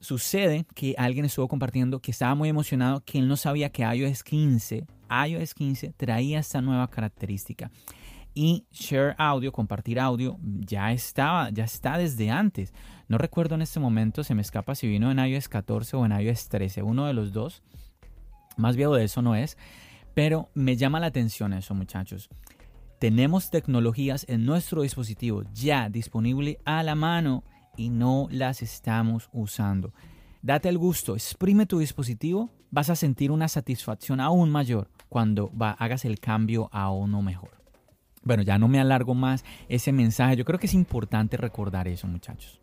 sucede 0.00 0.66
que 0.74 0.94
alguien 0.98 1.24
estuvo 1.24 1.48
compartiendo 1.48 2.00
que 2.00 2.10
estaba 2.10 2.34
muy 2.34 2.48
emocionado, 2.48 3.02
que 3.04 3.18
él 3.18 3.28
no 3.28 3.36
sabía 3.36 3.70
que 3.70 3.82
iOS 3.82 4.24
15, 4.24 4.84
iOS 5.28 5.54
15 5.54 5.94
traía 5.96 6.40
esta 6.40 6.60
nueva 6.60 6.90
característica 6.90 7.70
y 8.34 8.66
share 8.72 9.14
audio, 9.16 9.52
compartir 9.52 10.00
audio, 10.00 10.38
ya 10.42 10.92
estaba, 10.92 11.50
ya 11.50 11.64
está 11.64 11.96
desde 11.96 12.30
antes. 12.30 12.74
No 13.08 13.16
recuerdo 13.16 13.54
en 13.54 13.62
este 13.62 13.80
momento, 13.80 14.24
se 14.24 14.34
me 14.34 14.42
escapa 14.42 14.74
si 14.74 14.88
vino 14.88 15.10
en 15.10 15.18
iOS 15.18 15.48
14 15.48 15.96
o 15.96 16.04
en 16.04 16.12
iOS 16.12 16.48
13, 16.48 16.82
uno 16.82 17.06
de 17.06 17.14
los 17.14 17.32
dos. 17.32 17.62
Más 18.56 18.76
viejo 18.76 18.94
de 18.94 19.04
eso 19.04 19.22
no 19.22 19.34
es, 19.34 19.56
pero 20.14 20.50
me 20.54 20.76
llama 20.76 21.00
la 21.00 21.06
atención 21.06 21.52
eso, 21.52 21.74
muchachos. 21.74 22.28
Tenemos 22.98 23.50
tecnologías 23.50 24.24
en 24.28 24.44
nuestro 24.46 24.82
dispositivo 24.82 25.42
ya 25.52 25.88
disponible 25.88 26.58
a 26.64 26.82
la 26.82 26.94
mano 26.94 27.44
y 27.76 27.90
no 27.90 28.28
las 28.30 28.62
estamos 28.62 29.28
usando. 29.32 29.92
Date 30.42 30.68
el 30.68 30.78
gusto, 30.78 31.14
exprime 31.14 31.66
tu 31.66 31.78
dispositivo, 31.78 32.50
vas 32.70 32.90
a 32.90 32.96
sentir 32.96 33.30
una 33.30 33.48
satisfacción 33.48 34.20
aún 34.20 34.50
mayor 34.50 34.90
cuando 35.08 35.50
hagas 35.78 36.04
el 36.04 36.20
cambio 36.20 36.68
a 36.72 36.90
uno 36.90 37.22
mejor. 37.22 37.63
Bueno, 38.24 38.42
ya 38.42 38.58
no 38.58 38.68
me 38.68 38.80
alargo 38.80 39.14
más 39.14 39.44
ese 39.68 39.92
mensaje. 39.92 40.36
Yo 40.36 40.44
creo 40.44 40.58
que 40.58 40.66
es 40.66 40.74
importante 40.74 41.36
recordar 41.36 41.88
eso, 41.88 42.06
muchachos. 42.06 42.60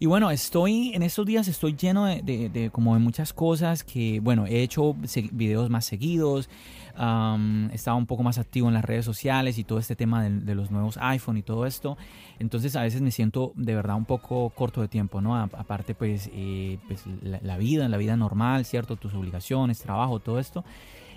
Y 0.00 0.06
bueno, 0.06 0.30
estoy 0.30 0.92
en 0.94 1.02
estos 1.02 1.26
días 1.26 1.48
estoy 1.48 1.74
lleno 1.74 2.06
de, 2.06 2.70
como 2.72 2.94
de 2.94 3.00
muchas 3.00 3.32
cosas 3.32 3.82
que, 3.82 4.20
bueno, 4.20 4.46
he 4.46 4.62
hecho 4.62 4.94
videos 5.32 5.70
más 5.70 5.86
seguidos, 5.86 6.48
he 6.94 7.74
estado 7.74 7.96
un 7.96 8.06
poco 8.06 8.22
más 8.22 8.38
activo 8.38 8.68
en 8.68 8.74
las 8.74 8.84
redes 8.84 9.04
sociales 9.04 9.58
y 9.58 9.64
todo 9.64 9.80
este 9.80 9.96
tema 9.96 10.22
de, 10.22 10.54
los 10.54 10.70
nuevos 10.70 10.98
iPhone 10.98 11.36
y 11.36 11.42
todo 11.42 11.66
esto. 11.66 11.98
Entonces 12.38 12.76
a 12.76 12.82
veces 12.82 13.00
me 13.02 13.10
siento 13.10 13.52
de 13.56 13.74
verdad 13.74 13.96
un 13.96 14.04
poco 14.04 14.50
corto 14.50 14.82
de 14.82 14.86
tiempo, 14.86 15.20
¿no? 15.20 15.36
aparte 15.36 15.96
pues, 15.96 16.30
eh, 16.32 16.78
pues 16.86 17.02
la, 17.20 17.40
la, 17.42 17.58
vida, 17.58 17.88
la 17.88 17.96
vida 17.96 18.16
normal, 18.16 18.66
¿cierto? 18.66 18.94
Tus 18.94 19.14
obligaciones, 19.14 19.80
trabajo, 19.80 20.20
todo 20.20 20.38
esto. 20.38 20.64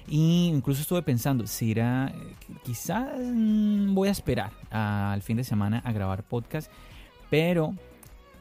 Y 0.07 0.47
incluso 0.47 0.81
estuve 0.81 1.01
pensando, 1.01 1.47
si 1.47 1.71
era, 1.71 2.13
quizás 2.63 3.07
mm, 3.17 3.93
voy 3.93 4.09
a 4.09 4.11
esperar 4.11 4.51
al 4.69 5.21
fin 5.21 5.37
de 5.37 5.43
semana 5.43 5.81
a 5.85 5.91
grabar 5.91 6.23
podcast, 6.23 6.71
pero 7.29 7.75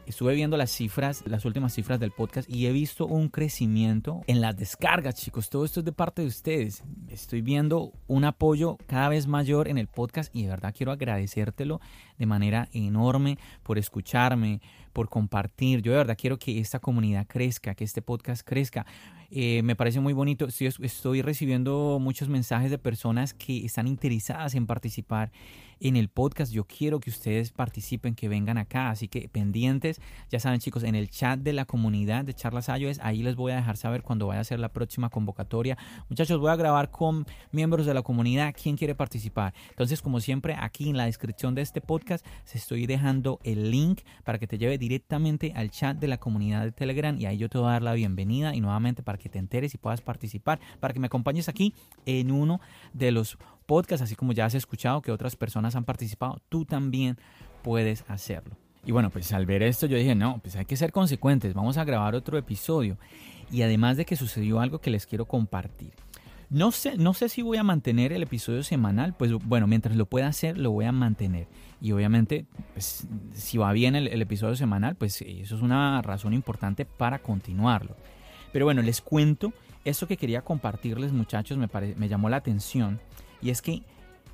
estuve 0.05 0.35
viendo 0.35 0.57
las 0.57 0.71
cifras, 0.71 1.23
las 1.25 1.45
últimas 1.45 1.73
cifras 1.73 1.99
del 1.99 2.11
podcast 2.11 2.49
y 2.49 2.67
he 2.67 2.71
visto 2.71 3.05
un 3.05 3.29
crecimiento 3.29 4.21
en 4.27 4.41
las 4.41 4.57
descargas, 4.57 5.15
chicos. 5.15 5.49
Todo 5.49 5.65
esto 5.65 5.79
es 5.79 5.85
de 5.85 5.91
parte 5.93 6.21
de 6.21 6.27
ustedes. 6.27 6.83
Estoy 7.07 7.41
viendo 7.41 7.93
un 8.07 8.25
apoyo 8.25 8.77
cada 8.87 9.09
vez 9.09 9.27
mayor 9.27 9.67
en 9.67 9.77
el 9.77 9.87
podcast 9.87 10.35
y 10.35 10.43
de 10.43 10.49
verdad 10.49 10.73
quiero 10.75 10.91
agradecértelo 10.91 11.79
de 12.17 12.25
manera 12.25 12.67
enorme 12.73 13.37
por 13.63 13.77
escucharme, 13.77 14.61
por 14.91 15.09
compartir. 15.09 15.81
Yo 15.81 15.91
de 15.91 15.97
verdad 15.99 16.17
quiero 16.19 16.37
que 16.37 16.59
esta 16.59 16.79
comunidad 16.79 17.25
crezca, 17.27 17.75
que 17.75 17.83
este 17.83 18.01
podcast 18.01 18.47
crezca. 18.47 18.85
Eh, 19.33 19.61
me 19.63 19.77
parece 19.77 20.01
muy 20.01 20.11
bonito. 20.11 20.45
Estoy, 20.45 21.21
recibiendo 21.21 21.99
muchos 22.01 22.27
mensajes 22.27 22.69
de 22.69 22.77
personas 22.77 23.33
que 23.33 23.65
están 23.65 23.87
interesadas 23.87 24.55
en 24.55 24.67
participar 24.67 25.31
en 25.79 25.95
el 25.95 26.09
podcast. 26.09 26.51
Yo 26.51 26.65
quiero 26.65 26.99
que 26.99 27.09
ustedes 27.09 27.51
participen, 27.51 28.13
que 28.13 28.27
vengan 28.27 28.57
acá. 28.57 28.89
Así 28.89 29.07
que 29.07 29.29
pendientes, 29.29 30.01
ya 30.29 30.39
saben 30.41 30.59
chicos, 30.59 30.83
en 30.83 30.95
el 30.95 31.09
chat 31.09 31.39
de 31.39 31.53
la 31.53 31.63
comunidad 31.63 32.25
de 32.25 32.33
Charlas 32.33 32.67
iOS, 32.67 32.99
ahí 33.01 33.23
les 33.23 33.37
voy 33.37 33.53
a 33.53 33.55
dejar 33.55 33.77
saber 33.77 34.03
cuando 34.03 34.27
vaya 34.27 34.41
a 34.41 34.43
ser 34.43 34.59
la 34.59 34.69
próxima 34.69 35.09
convocatoria. 35.09 35.77
Muchachos, 36.09 36.37
voy 36.39 36.51
a 36.51 36.57
grabar 36.57 36.91
con 36.91 37.25
miembros 37.53 37.85
de 37.85 37.93
la 37.93 38.01
comunidad. 38.01 38.53
¿Quién 38.61 38.75
quiere 38.75 38.95
participar? 38.95 39.53
Entonces, 39.69 40.01
como 40.01 40.19
siempre, 40.19 40.55
aquí 40.59 40.89
en 40.89 40.97
la 40.97 41.05
descripción 41.05 41.55
de 41.55 41.61
este 41.61 41.79
podcast, 41.79 42.25
se 42.43 42.57
estoy 42.57 42.85
dejando 42.85 43.39
el 43.43 43.71
link 43.71 44.01
para 44.25 44.39
que 44.39 44.47
te 44.47 44.57
lleve 44.57 44.77
directamente 44.81 45.53
al 45.55 45.69
chat 45.69 45.95
de 45.95 46.07
la 46.07 46.17
comunidad 46.17 46.63
de 46.63 46.71
Telegram 46.71 47.15
y 47.15 47.27
ahí 47.27 47.37
yo 47.37 47.49
te 47.49 47.59
voy 47.59 47.67
a 47.67 47.73
dar 47.73 47.83
la 47.83 47.93
bienvenida 47.93 48.55
y 48.55 48.61
nuevamente 48.61 49.03
para 49.03 49.19
que 49.19 49.29
te 49.29 49.37
enteres 49.37 49.75
y 49.75 49.77
puedas 49.77 50.01
participar, 50.01 50.59
para 50.79 50.91
que 50.91 50.99
me 50.99 51.05
acompañes 51.05 51.47
aquí 51.47 51.75
en 52.07 52.31
uno 52.31 52.59
de 52.91 53.11
los 53.11 53.37
podcasts, 53.67 54.01
así 54.01 54.15
como 54.15 54.33
ya 54.33 54.45
has 54.45 54.55
escuchado 54.55 55.03
que 55.03 55.11
otras 55.11 55.35
personas 55.35 55.75
han 55.75 55.85
participado, 55.85 56.41
tú 56.49 56.65
también 56.65 57.19
puedes 57.61 58.03
hacerlo. 58.07 58.57
Y 58.83 58.91
bueno, 58.91 59.11
pues 59.11 59.31
al 59.33 59.45
ver 59.45 59.61
esto 59.61 59.85
yo 59.85 59.97
dije, 59.97 60.15
no, 60.15 60.39
pues 60.41 60.55
hay 60.55 60.65
que 60.65 60.75
ser 60.75 60.91
consecuentes, 60.91 61.53
vamos 61.53 61.77
a 61.77 61.83
grabar 61.83 62.15
otro 62.15 62.39
episodio. 62.39 62.97
Y 63.51 63.61
además 63.61 63.97
de 63.97 64.05
que 64.05 64.15
sucedió 64.15 64.61
algo 64.61 64.79
que 64.79 64.89
les 64.89 65.05
quiero 65.05 65.25
compartir. 65.25 65.93
No 66.51 66.73
sé, 66.73 66.97
no 66.97 67.13
sé 67.13 67.29
si 67.29 67.41
voy 67.41 67.57
a 67.57 67.63
mantener 67.63 68.11
el 68.11 68.23
episodio 68.23 68.61
semanal, 68.61 69.15
pues 69.17 69.31
bueno, 69.31 69.67
mientras 69.67 69.95
lo 69.95 70.05
pueda 70.05 70.27
hacer, 70.27 70.57
lo 70.57 70.71
voy 70.71 70.83
a 70.83 70.91
mantener. 70.91 71.47
Y 71.79 71.93
obviamente, 71.93 72.45
pues, 72.73 73.07
si 73.31 73.57
va 73.57 73.71
bien 73.71 73.95
el, 73.95 74.21
episodio 74.21 74.57
semanal, 74.57 74.95
pues 74.95 75.21
eso 75.21 75.55
es 75.55 75.61
una 75.61 76.01
razón 76.01 76.33
importante 76.33 76.83
para 76.83 77.19
continuarlo. 77.19 77.95
Pero 78.51 78.65
bueno, 78.65 78.81
les 78.81 78.99
cuento, 78.99 79.53
eso 79.85 80.07
que 80.07 80.17
quería 80.17 80.41
compartirles 80.41 81.13
muchachos 81.13 81.57
me, 81.57 81.69
me 81.95 82.09
llamó 82.09 82.27
la 82.27 82.35
atención. 82.35 82.99
Y 83.41 83.49
es 83.49 83.61
que 83.61 83.83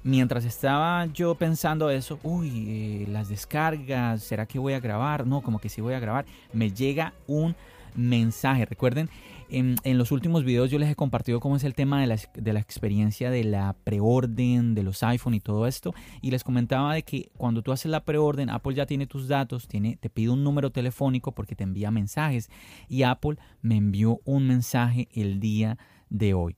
mientras 0.01 0.43
estaba 0.43 1.05
yo 1.05 1.35
pensando 1.35 1.91
eso, 1.91 2.19
uy, 2.23 2.65
eh, 2.67 3.07
las 3.09 3.29
descargas, 3.29 4.23
¿será 4.23 4.47
que 4.47 4.57
voy 4.57 4.73
a 4.73 4.79
grabar? 4.79 5.27
No, 5.27 5.41
como 5.41 5.59
que 5.59 5.69
sí 5.69 5.81
voy 5.81 5.93
a 5.93 5.99
grabar. 5.99 6.25
Me 6.51 6.71
llega 6.71 7.13
un 7.27 7.55
mensaje. 7.97 8.65
Recuerden, 8.65 9.09
en, 9.49 9.75
los 9.97 10.11
últimos 10.11 10.43
videos 10.43 10.71
yo 10.71 10.79
les 10.79 10.89
he 10.89 10.95
compartido 10.95 11.39
cómo 11.39 11.57
es 11.57 11.63
el 11.63 11.73
tema 11.73 11.99
de 11.99 12.07
la, 12.07 12.17
de 12.33 12.53
la 12.53 12.59
experiencia 12.59 13.29
de 13.29 13.43
la 13.43 13.75
preorden, 13.83 14.75
de 14.75 14.83
los 14.83 15.03
iPhone 15.03 15.33
y 15.33 15.39
todo 15.39 15.67
esto. 15.67 15.93
Y 16.21 16.31
les 16.31 16.43
comentaba 16.43 16.93
de 16.93 17.03
que 17.03 17.31
cuando 17.35 17.61
tú 17.61 17.71
haces 17.71 17.91
la 17.91 18.05
preorden, 18.05 18.49
Apple 18.49 18.75
ya 18.75 18.85
tiene 18.85 19.07
tus 19.07 19.27
datos, 19.27 19.67
tiene, 19.67 19.97
te 19.97 20.09
pide 20.09 20.29
un 20.29 20.43
número 20.43 20.71
telefónico 20.71 21.33
porque 21.33 21.55
te 21.55 21.63
envía 21.63 21.91
mensajes. 21.91 22.49
Y 22.87 23.03
Apple 23.03 23.37
me 23.61 23.75
envió 23.75 24.21
un 24.23 24.47
mensaje 24.47 25.09
el 25.13 25.39
día 25.39 25.77
de 26.09 26.33
hoy. 26.33 26.55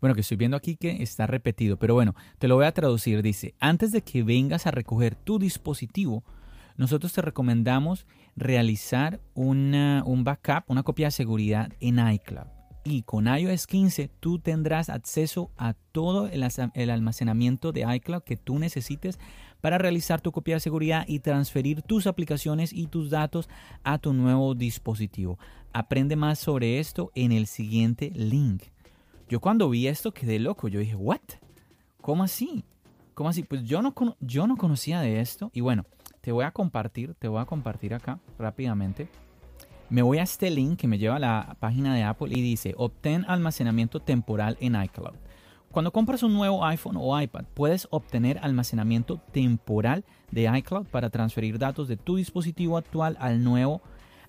Bueno, 0.00 0.14
que 0.14 0.20
estoy 0.20 0.36
viendo 0.36 0.56
aquí 0.56 0.76
que 0.76 1.02
está 1.02 1.26
repetido, 1.26 1.78
pero 1.78 1.94
bueno, 1.94 2.14
te 2.38 2.48
lo 2.48 2.56
voy 2.56 2.66
a 2.66 2.72
traducir. 2.72 3.22
Dice, 3.22 3.54
antes 3.60 3.92
de 3.92 4.02
que 4.02 4.22
vengas 4.22 4.66
a 4.66 4.70
recoger 4.70 5.14
tu 5.14 5.38
dispositivo, 5.38 6.22
nosotros 6.76 7.12
te 7.12 7.22
recomendamos 7.22 8.06
realizar 8.36 9.20
un 9.34 10.22
backup, 10.24 10.64
una 10.68 10.82
copia 10.82 11.06
de 11.06 11.12
seguridad 11.12 11.72
en 11.80 11.98
iCloud. 11.98 12.46
Y 12.84 13.02
con 13.02 13.26
iOS 13.26 13.66
15 13.66 14.10
tú 14.20 14.38
tendrás 14.38 14.90
acceso 14.90 15.50
a 15.56 15.74
todo 15.90 16.28
el, 16.28 16.46
el 16.74 16.90
almacenamiento 16.90 17.72
de 17.72 17.84
iCloud 17.96 18.22
que 18.22 18.36
tú 18.36 18.60
necesites 18.60 19.18
para 19.60 19.78
realizar 19.78 20.20
tu 20.20 20.30
copia 20.30 20.54
de 20.54 20.60
seguridad 20.60 21.04
y 21.08 21.18
transferir 21.18 21.82
tus 21.82 22.06
aplicaciones 22.06 22.72
y 22.72 22.86
tus 22.86 23.10
datos 23.10 23.48
a 23.82 23.98
tu 23.98 24.12
nuevo 24.12 24.54
dispositivo. 24.54 25.36
Aprende 25.72 26.14
más 26.14 26.38
sobre 26.38 26.78
esto 26.78 27.10
en 27.16 27.32
el 27.32 27.48
siguiente 27.48 28.12
link. 28.14 28.62
Yo 29.28 29.40
cuando 29.40 29.68
vi 29.68 29.88
esto 29.88 30.12
quedé 30.14 30.38
loco. 30.38 30.68
Yo 30.68 30.78
dije, 30.78 30.94
¿what? 30.94 31.20
¿Cómo 32.00 32.22
así? 32.22 32.64
¿Cómo 33.14 33.30
así? 33.30 33.42
Pues 33.42 33.64
yo 33.64 33.82
no, 33.82 33.94
yo 34.20 34.46
no 34.46 34.56
conocía 34.56 35.00
de 35.00 35.20
esto. 35.20 35.50
Y 35.52 35.60
bueno, 35.60 35.86
te 36.26 36.32
voy 36.32 36.44
a 36.44 36.50
compartir, 36.50 37.14
te 37.14 37.28
voy 37.28 37.40
a 37.40 37.44
compartir 37.44 37.94
acá 37.94 38.18
rápidamente. 38.36 39.08
Me 39.88 40.02
voy 40.02 40.18
a 40.18 40.24
este 40.24 40.50
link 40.50 40.76
que 40.76 40.88
me 40.88 40.98
lleva 40.98 41.14
a 41.14 41.20
la 41.20 41.56
página 41.60 41.94
de 41.94 42.02
Apple 42.02 42.36
y 42.36 42.42
dice, 42.42 42.74
obtén 42.76 43.24
almacenamiento 43.28 44.00
temporal 44.00 44.56
en 44.58 44.74
iCloud. 44.74 45.14
Cuando 45.70 45.92
compras 45.92 46.24
un 46.24 46.34
nuevo 46.34 46.64
iPhone 46.64 46.96
o 46.98 47.20
iPad, 47.20 47.44
puedes 47.54 47.86
obtener 47.92 48.40
almacenamiento 48.42 49.20
temporal 49.30 50.04
de 50.32 50.50
iCloud 50.58 50.88
para 50.88 51.10
transferir 51.10 51.60
datos 51.60 51.86
de 51.86 51.96
tu 51.96 52.16
dispositivo 52.16 52.76
actual 52.76 53.16
al 53.20 53.44
nuevo. 53.44 53.80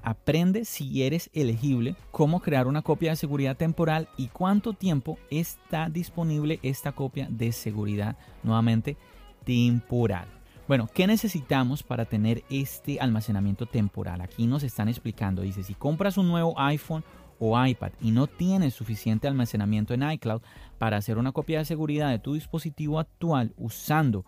Aprende 0.04 0.66
si 0.66 1.02
eres 1.02 1.32
elegible, 1.34 1.96
cómo 2.12 2.42
crear 2.42 2.68
una 2.68 2.84
copia 2.84 3.10
de 3.10 3.16
seguridad 3.16 3.58
temporal 3.58 4.08
y 4.18 4.28
cuánto 4.28 4.74
tiempo 4.74 5.18
está 5.32 5.90
disponible 5.90 6.60
esta 6.62 6.92
copia 6.92 7.28
de 7.32 7.52
seguridad 7.52 8.18
nuevamente 8.44 8.98
temporal. 9.46 10.37
Bueno, 10.68 10.90
¿qué 10.94 11.08
necesitamos 11.08 11.82
para 11.82 12.04
tener 12.04 12.44
este 12.50 13.00
almacenamiento 13.00 13.68
temporal? 13.68 14.20
Aquí 14.20 14.48
nos 14.48 14.64
están 14.64 14.90
explicando, 14.90 15.42
dice, 15.42 15.64
si 15.64 15.74
compras 15.74 16.18
un 16.18 16.28
nuevo 16.28 16.60
iPhone 16.60 17.06
o 17.40 17.66
iPad 17.66 17.94
y 18.02 18.12
no 18.12 18.28
tienes 18.28 18.74
suficiente 18.74 19.30
almacenamiento 19.30 19.94
en 19.94 20.12
iCloud 20.12 20.42
para 20.78 20.98
hacer 20.98 21.18
una 21.18 21.32
copia 21.32 21.60
de 21.60 21.66
seguridad 21.66 22.10
de 22.10 22.20
tu 22.20 22.34
dispositivo 22.34 23.00
actual 23.00 23.54
usando 23.56 24.26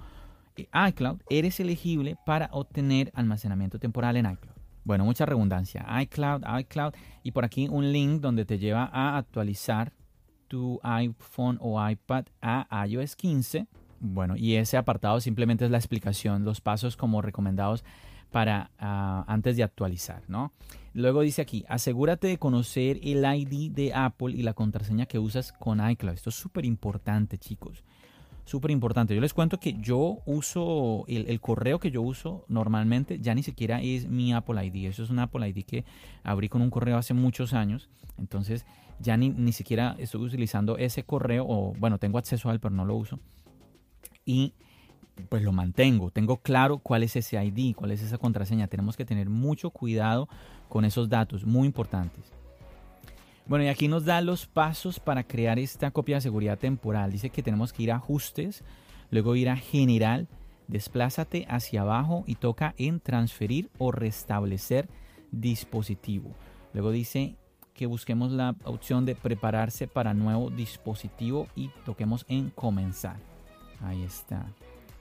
eh, 0.55 0.69
iCloud, 0.87 1.19
eres 1.29 1.59
elegible 1.59 2.15
para 2.25 2.47
obtener 2.53 3.11
almacenamiento 3.15 3.77
temporal 3.77 4.15
en 4.15 4.31
iCloud. 4.31 4.55
Bueno, 4.85 5.03
mucha 5.03 5.25
redundancia. 5.25 5.85
iCloud, 6.03 6.43
iCloud 6.61 6.93
y 7.21 7.31
por 7.31 7.43
aquí 7.43 7.67
un 7.67 7.91
link 7.91 8.21
donde 8.21 8.45
te 8.45 8.57
lleva 8.57 8.89
a 8.93 9.17
actualizar 9.17 9.91
tu 10.47 10.79
iPhone 10.83 11.57
o 11.59 11.85
iPad 11.85 12.27
a 12.41 12.87
iOS 12.87 13.17
15 13.17 13.67
bueno, 13.99 14.35
y 14.37 14.55
ese 14.55 14.77
apartado 14.77 15.19
simplemente 15.19 15.65
es 15.65 15.71
la 15.71 15.77
explicación, 15.77 16.45
los 16.45 16.61
pasos 16.61 16.97
como 16.97 17.21
recomendados 17.21 17.83
para 18.31 18.71
ah, 18.79 19.25
antes 19.27 19.57
de 19.57 19.63
actualizar, 19.63 20.23
¿no? 20.27 20.51
Luego 20.93 21.21
dice 21.21 21.41
aquí, 21.41 21.65
asegúrate 21.67 22.27
de 22.27 22.37
conocer 22.37 22.99
el 23.03 23.23
ID 23.23 23.71
de 23.71 23.93
Apple 23.93 24.35
y 24.35 24.41
la 24.41 24.53
contraseña 24.53 25.05
que 25.05 25.19
usas 25.19 25.51
con 25.51 25.87
iCloud. 25.87 26.15
Esto 26.15 26.29
es 26.29 26.35
súper 26.35 26.65
importante, 26.65 27.37
chicos. 27.37 27.83
Súper 28.43 28.71
importante. 28.71 29.13
Yo 29.13 29.21
les 29.21 29.33
cuento 29.33 29.59
que 29.59 29.73
yo 29.79 30.19
uso, 30.25 31.05
el, 31.07 31.39
correo 31.39 31.79
que 31.79 31.91
yo 31.91 32.01
uso 32.01 32.45
normalmente 32.47 33.19
ya 33.19 33.35
ni 33.35 33.43
siquiera 33.43 33.79
es 33.81 34.07
mi 34.07 34.33
Apple 34.33 34.65
ID. 34.65 34.87
Eso 34.87 35.03
es 35.03 35.11
un 35.11 35.19
Apple 35.19 35.47
ID 35.47 35.63
que 35.65 35.85
abrí 36.23 36.49
con 36.49 36.63
un 36.63 36.71
correo 36.71 36.97
hace 36.97 37.13
muchos 37.13 37.53
años. 37.53 37.89
Entonces 38.17 38.65
ya 38.99 39.15
ni, 39.17 39.29
ni 39.29 39.51
siquiera 39.51 39.95
estoy 39.99 40.21
utilizando 40.23 40.77
ese 40.77 41.03
correo 41.03 41.45
o 41.47 41.73
bueno, 41.77 41.99
tengo 41.99 42.17
acceso 42.17 42.49
a 42.49 42.53
él, 42.53 42.59
pero 42.59 42.73
no 42.73 42.85
lo 42.85 42.95
uso 42.95 43.19
y 44.25 44.53
pues 45.27 45.43
lo 45.43 45.51
mantengo. 45.51 46.11
Tengo 46.11 46.37
claro 46.37 46.79
cuál 46.79 47.03
es 47.03 47.15
ese 47.15 47.43
ID, 47.43 47.75
cuál 47.75 47.91
es 47.91 48.01
esa 48.01 48.17
contraseña. 48.17 48.67
Tenemos 48.67 48.95
que 48.95 49.05
tener 49.05 49.29
mucho 49.29 49.71
cuidado 49.71 50.29
con 50.69 50.85
esos 50.85 51.09
datos, 51.09 51.45
muy 51.45 51.65
importantes. 51.65 52.33
Bueno, 53.45 53.65
y 53.65 53.67
aquí 53.67 53.87
nos 53.87 54.05
da 54.05 54.21
los 54.21 54.45
pasos 54.45 54.99
para 54.99 55.23
crear 55.23 55.57
esta 55.57 55.89
copia 55.89 56.17
de 56.17 56.21
seguridad 56.21 56.59
temporal. 56.59 57.11
Dice 57.11 57.31
que 57.31 57.41
tenemos 57.41 57.73
que 57.73 57.83
ir 57.83 57.91
a 57.91 57.95
ajustes, 57.95 58.63
luego 59.09 59.35
ir 59.35 59.49
a 59.49 59.57
general, 59.57 60.27
desplázate 60.67 61.47
hacia 61.49 61.81
abajo 61.81 62.23
y 62.27 62.35
toca 62.35 62.75
en 62.77 62.99
transferir 62.99 63.71
o 63.79 63.91
restablecer 63.91 64.87
dispositivo. 65.31 66.35
Luego 66.73 66.91
dice 66.91 67.37
que 67.73 67.87
busquemos 67.87 68.31
la 68.31 68.55
opción 68.65 69.05
de 69.05 69.15
prepararse 69.15 69.87
para 69.87 70.13
nuevo 70.13 70.51
dispositivo 70.51 71.47
y 71.55 71.69
toquemos 71.85 72.25
en 72.29 72.51
comenzar. 72.51 73.28
Ahí 73.81 74.03
está. 74.03 74.45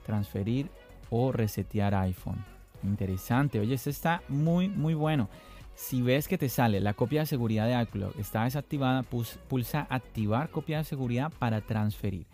Transferir 0.05 0.69
o 1.09 1.31
resetear 1.31 1.95
iPhone. 1.95 2.43
Interesante. 2.83 3.59
Oye, 3.59 3.73
esto 3.75 3.89
está 3.89 4.21
muy, 4.27 4.69
muy 4.69 4.93
bueno. 4.93 5.29
Si 5.75 6.01
ves 6.01 6.27
que 6.27 6.37
te 6.37 6.49
sale 6.49 6.81
la 6.81 6.93
copia 6.93 7.21
de 7.21 7.25
seguridad 7.25 7.65
de 7.65 7.81
iCloud 7.83 8.19
está 8.19 8.43
desactivada, 8.43 9.03
pulsa 9.03 9.87
activar 9.89 10.49
copia 10.49 10.79
de 10.79 10.83
seguridad 10.83 11.31
para 11.39 11.61
transferir. 11.61 12.27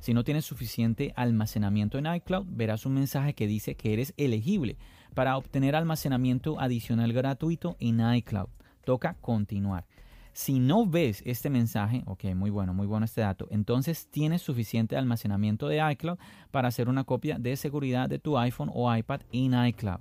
Si 0.00 0.14
no 0.14 0.24
tienes 0.24 0.44
suficiente 0.44 1.12
almacenamiento 1.16 1.98
en 1.98 2.06
iCloud, 2.06 2.46
verás 2.48 2.86
un 2.86 2.94
mensaje 2.94 3.34
que 3.34 3.46
dice 3.46 3.74
que 3.74 3.92
eres 3.92 4.14
elegible 4.16 4.76
para 5.14 5.36
obtener 5.36 5.76
almacenamiento 5.76 6.60
adicional 6.60 7.12
gratuito 7.12 7.76
en 7.80 8.00
iCloud. 8.14 8.48
Toca 8.84 9.14
continuar. 9.20 9.84
Si 10.32 10.58
no 10.58 10.86
ves 10.86 11.22
este 11.26 11.50
mensaje, 11.50 12.02
ok, 12.06 12.24
muy 12.34 12.50
bueno, 12.50 12.72
muy 12.72 12.86
bueno 12.86 13.04
este 13.04 13.20
dato, 13.20 13.46
entonces 13.50 14.08
tienes 14.10 14.40
suficiente 14.40 14.96
almacenamiento 14.96 15.68
de 15.68 15.82
iCloud 15.92 16.18
para 16.50 16.68
hacer 16.68 16.88
una 16.88 17.04
copia 17.04 17.38
de 17.38 17.56
seguridad 17.56 18.08
de 18.08 18.18
tu 18.18 18.38
iPhone 18.38 18.70
o 18.72 18.94
iPad 18.94 19.20
en 19.32 19.66
iCloud. 19.66 20.00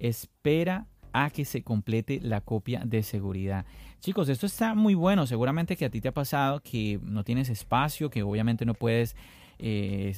Espera 0.00 0.88
a 1.12 1.30
que 1.30 1.44
se 1.44 1.62
complete 1.62 2.20
la 2.22 2.40
copia 2.40 2.82
de 2.84 3.02
seguridad. 3.02 3.66
Chicos, 4.00 4.28
esto 4.28 4.46
está 4.46 4.74
muy 4.74 4.94
bueno. 4.94 5.26
Seguramente 5.26 5.76
que 5.76 5.84
a 5.84 5.90
ti 5.90 6.00
te 6.00 6.08
ha 6.08 6.12
pasado 6.12 6.60
que 6.60 6.98
no 7.02 7.22
tienes 7.22 7.48
espacio, 7.48 8.10
que 8.10 8.22
obviamente 8.22 8.64
no 8.64 8.74
puedes, 8.74 9.14
eh, 9.58 10.16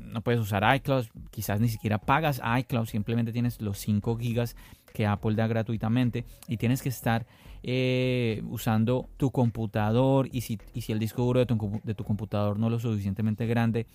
no 0.00 0.22
puedes 0.22 0.40
usar 0.40 0.64
iCloud, 0.76 1.06
quizás 1.30 1.60
ni 1.60 1.68
siquiera 1.68 1.98
pagas 1.98 2.40
iCloud, 2.60 2.86
simplemente 2.86 3.32
tienes 3.32 3.60
los 3.60 3.78
5 3.78 4.16
gigas 4.16 4.56
que 4.94 5.06
Apple 5.06 5.36
da 5.36 5.46
gratuitamente 5.46 6.24
y 6.48 6.56
tienes 6.56 6.82
que 6.82 6.88
estar 6.88 7.26
eh, 7.62 8.42
usando 8.48 9.08
tu 9.16 9.30
computador 9.30 10.28
y 10.32 10.40
si, 10.42 10.58
el 10.88 10.98
disco 10.98 11.22
duro 11.22 11.40
de 11.40 11.46
tu, 11.46 11.80
de 11.84 11.94
tu 11.94 12.04
computador 12.04 12.58
no 12.58 12.66
es 12.66 12.72
lo 12.72 12.78
suficientemente 12.78 13.46
grande, 13.46 13.86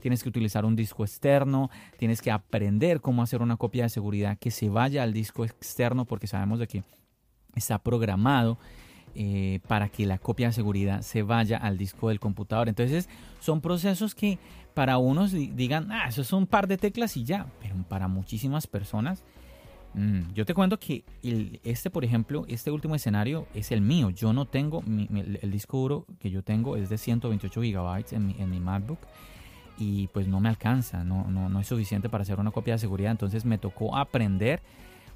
tienes 0.00 0.22
que 0.22 0.28
utilizar 0.28 0.64
un 0.64 0.76
disco 0.76 1.04
externo, 1.04 1.70
tienes 1.96 2.20
que 2.20 2.30
aprender 2.30 3.00
cómo 3.00 3.22
hacer 3.22 3.40
una 3.40 3.56
copia 3.56 3.84
de 3.84 3.88
seguridad 3.88 4.36
que 4.38 4.50
se 4.50 4.68
vaya 4.68 5.02
al 5.02 5.12
disco 5.12 5.44
externo 5.44 6.04
porque 6.04 6.26
sabemos 6.26 6.58
de 6.58 6.66
que 6.66 6.82
está 7.54 7.78
programado 7.78 8.58
eh, 9.14 9.60
para 9.68 9.90
que 9.90 10.06
la 10.06 10.16
copia 10.16 10.46
de 10.46 10.54
seguridad 10.54 11.02
se 11.02 11.22
vaya 11.22 11.58
al 11.58 11.76
disco 11.76 12.08
del 12.08 12.18
computador. 12.18 12.68
Entonces 12.68 13.08
son 13.40 13.60
procesos 13.60 14.14
que 14.14 14.38
para 14.74 14.98
unos 14.98 15.32
digan, 15.32 15.92
ah, 15.92 16.08
eso 16.08 16.22
es 16.22 16.32
un 16.32 16.46
par 16.46 16.66
de 16.66 16.78
teclas 16.78 17.16
y 17.16 17.24
ya, 17.24 17.46
pero 17.60 17.76
para 17.88 18.08
muchísimas 18.08 18.66
personas, 18.66 19.22
mm, 19.94 20.32
yo 20.34 20.44
te 20.44 20.54
cuento 20.54 20.78
que 20.78 21.04
este, 21.64 21.90
por 21.90 22.04
ejemplo, 22.04 22.44
este 22.48 22.70
último 22.70 22.94
escenario 22.94 23.46
es 23.54 23.72
el 23.72 23.80
mío. 23.80 24.10
Yo 24.10 24.32
no 24.32 24.46
tengo, 24.46 24.82
el 24.86 25.50
disco 25.50 25.78
duro 25.78 26.06
que 26.18 26.30
yo 26.30 26.42
tengo 26.42 26.76
es 26.76 26.88
de 26.88 26.98
128 26.98 27.62
gigabytes 27.62 28.12
en 28.12 28.26
mi, 28.26 28.36
en 28.38 28.50
mi 28.50 28.60
MacBook 28.60 28.98
y 29.78 30.08
pues 30.08 30.28
no 30.28 30.40
me 30.40 30.48
alcanza, 30.48 31.02
no, 31.02 31.24
no, 31.28 31.48
no 31.48 31.60
es 31.60 31.66
suficiente 31.66 32.08
para 32.08 32.22
hacer 32.22 32.38
una 32.38 32.50
copia 32.50 32.74
de 32.74 32.78
seguridad. 32.78 33.10
Entonces 33.10 33.44
me 33.44 33.58
tocó 33.58 33.96
aprender 33.96 34.60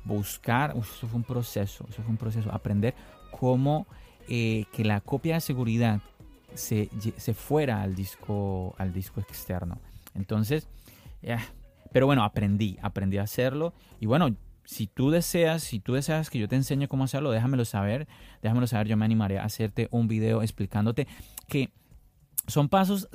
buscar, 0.07 0.75
eso 0.77 1.09
fue 1.09 1.17
un 1.17 1.25
proceso, 1.25 1.85
eso 1.89 2.03
fue 2.03 2.11
un 2.11 2.17
proceso, 2.17 2.51
aprender 2.53 2.95
cómo 3.31 3.87
eh, 4.29 4.65
que 4.73 4.85
la 4.85 5.01
copia 5.01 5.35
de 5.35 5.41
seguridad 5.41 6.01
se, 6.55 6.89
fuera 7.35 7.83
al 7.83 7.95
disco, 7.95 8.75
al 8.79 8.93
disco 8.93 9.21
externo. 9.21 9.79
Entonces, 10.15 10.69
pero 11.93 12.07
bueno, 12.07 12.25
aprendí, 12.25 12.79
aprendí 12.81 13.19
a 13.19 13.23
hacerlo 13.23 13.75
y 14.01 14.07
bueno, 14.07 14.35
si 14.67 14.87
tú 14.87 15.11
deseas, 15.11 15.63
si 15.63 15.81
tú 15.81 15.95
deseas 15.95 16.29
que 16.29 16.39
yo 16.39 16.49
te 16.49 16.57
enseñe 16.57 16.89
cómo 16.89 17.05
hacerlo, 17.05 17.31
déjamelo 17.31 17.65
saber, 17.65 18.07
déjamelo 18.43 18.67
saber, 18.67 18.89
yo 18.89 18.97
me 18.97 19.05
animaré 19.05 19.39
a 19.39 19.45
hacerte 19.45 19.89
un 19.91 20.09
video 20.09 20.43
explicándote 20.43 21.07
que 21.49 21.73
son 22.47 22.69
pasos, 22.69 23.09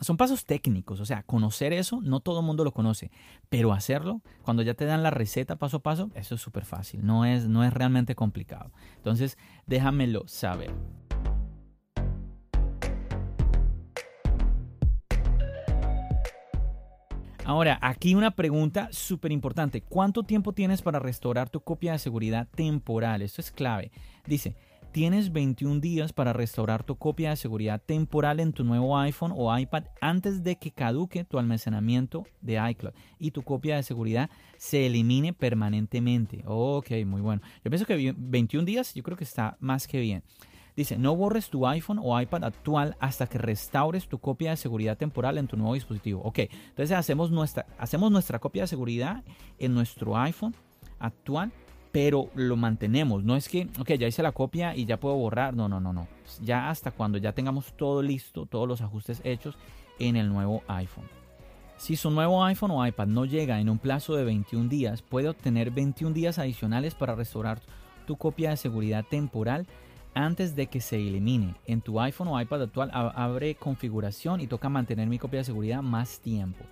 son 0.00 0.16
pasos 0.16 0.44
técnicos, 0.44 1.00
o 1.00 1.06
sea, 1.06 1.22
conocer 1.22 1.72
eso, 1.72 2.00
no 2.02 2.20
todo 2.20 2.40
el 2.40 2.46
mundo 2.46 2.64
lo 2.64 2.72
conoce, 2.72 3.10
pero 3.48 3.72
hacerlo, 3.72 4.20
cuando 4.42 4.62
ya 4.62 4.74
te 4.74 4.84
dan 4.84 5.02
la 5.02 5.10
receta 5.10 5.56
paso 5.56 5.78
a 5.78 5.82
paso, 5.82 6.10
eso 6.14 6.34
es 6.34 6.40
súper 6.40 6.64
fácil, 6.64 7.04
no 7.04 7.24
es, 7.24 7.48
no 7.48 7.64
es 7.64 7.72
realmente 7.72 8.14
complicado. 8.14 8.72
Entonces, 8.96 9.38
déjamelo 9.66 10.26
saber. 10.28 10.72
Ahora, 17.46 17.78
aquí 17.80 18.16
una 18.16 18.32
pregunta 18.32 18.88
súper 18.90 19.30
importante. 19.30 19.80
¿Cuánto 19.80 20.24
tiempo 20.24 20.52
tienes 20.52 20.82
para 20.82 20.98
restaurar 20.98 21.48
tu 21.48 21.60
copia 21.60 21.92
de 21.92 22.00
seguridad 22.00 22.48
temporal? 22.52 23.22
Esto 23.22 23.40
es 23.40 23.52
clave. 23.52 23.92
Dice, 24.26 24.56
Tienes 24.90 25.30
21 25.30 25.80
días 25.80 26.14
para 26.14 26.32
restaurar 26.32 26.82
tu 26.82 26.96
copia 26.96 27.28
de 27.28 27.36
seguridad 27.36 27.82
temporal 27.84 28.40
en 28.40 28.54
tu 28.54 28.64
nuevo 28.64 28.98
iPhone 28.98 29.32
o 29.36 29.56
iPad 29.56 29.84
antes 30.00 30.42
de 30.42 30.56
que 30.56 30.70
caduque 30.70 31.22
tu 31.22 31.38
almacenamiento 31.38 32.24
de 32.40 32.54
iCloud 32.70 32.94
y 33.18 33.30
tu 33.30 33.42
copia 33.42 33.76
de 33.76 33.82
seguridad 33.82 34.30
se 34.56 34.86
elimine 34.86 35.34
permanentemente. 35.34 36.42
Ok, 36.46 36.92
muy 37.04 37.20
bueno. 37.20 37.42
Yo 37.62 37.70
pienso 37.70 37.84
que 37.84 38.14
21 38.16 38.64
días 38.64 38.94
yo 38.94 39.02
creo 39.02 39.18
que 39.18 39.24
está 39.24 39.58
más 39.60 39.86
que 39.86 40.00
bien. 40.00 40.22
Dice, 40.76 40.98
no 40.98 41.16
borres 41.16 41.48
tu 41.48 41.66
iPhone 41.66 41.98
o 42.02 42.20
iPad 42.20 42.44
actual 42.44 42.96
hasta 43.00 43.26
que 43.26 43.38
restaures 43.38 44.08
tu 44.08 44.18
copia 44.18 44.50
de 44.50 44.56
seguridad 44.58 44.98
temporal 44.98 45.38
en 45.38 45.46
tu 45.46 45.56
nuevo 45.56 45.74
dispositivo. 45.74 46.20
Ok, 46.22 46.40
entonces 46.40 46.92
hacemos 46.92 47.30
nuestra, 47.30 47.66
hacemos 47.78 48.10
nuestra 48.10 48.38
copia 48.38 48.64
de 48.64 48.68
seguridad 48.68 49.24
en 49.58 49.74
nuestro 49.74 50.16
iPhone 50.18 50.54
actual 50.98 51.50
pero 51.96 52.28
lo 52.34 52.56
mantenemos. 52.56 53.24
No 53.24 53.36
es 53.36 53.48
que, 53.48 53.68
ok, 53.80 53.92
ya 53.94 54.06
hice 54.06 54.22
la 54.22 54.32
copia 54.32 54.76
y 54.76 54.84
ya 54.84 55.00
puedo 55.00 55.16
borrar. 55.16 55.54
No, 55.54 55.66
no, 55.66 55.80
no, 55.80 55.94
no. 55.94 56.06
Ya 56.42 56.68
hasta 56.68 56.90
cuando 56.90 57.16
ya 57.16 57.32
tengamos 57.32 57.72
todo 57.72 58.02
listo, 58.02 58.44
todos 58.44 58.68
los 58.68 58.82
ajustes 58.82 59.22
hechos 59.24 59.56
en 59.98 60.16
el 60.16 60.28
nuevo 60.28 60.62
iPhone. 60.68 61.06
Si 61.78 61.96
su 61.96 62.10
nuevo 62.10 62.44
iPhone 62.44 62.72
o 62.72 62.86
iPad 62.86 63.06
no 63.06 63.24
llega 63.24 63.60
en 63.60 63.70
un 63.70 63.78
plazo 63.78 64.14
de 64.14 64.24
21 64.24 64.68
días, 64.68 65.00
puede 65.00 65.30
obtener 65.30 65.70
21 65.70 66.12
días 66.12 66.38
adicionales 66.38 66.94
para 66.94 67.14
restaurar 67.14 67.62
tu 68.06 68.16
copia 68.16 68.50
de 68.50 68.58
seguridad 68.58 69.06
temporal 69.08 69.66
antes 70.16 70.56
de 70.56 70.66
que 70.66 70.80
se 70.80 70.96
elimine. 70.96 71.54
En 71.66 71.82
tu 71.82 72.00
iPhone 72.00 72.28
o 72.28 72.40
iPad 72.40 72.62
actual 72.62 72.90
abre 72.92 73.54
configuración 73.54 74.40
y 74.40 74.46
toca 74.46 74.68
mantener 74.68 75.08
mi 75.08 75.18
copia 75.18 75.40
de 75.40 75.44
seguridad 75.44 75.82
más 75.82 76.20
tiempo. 76.20 76.64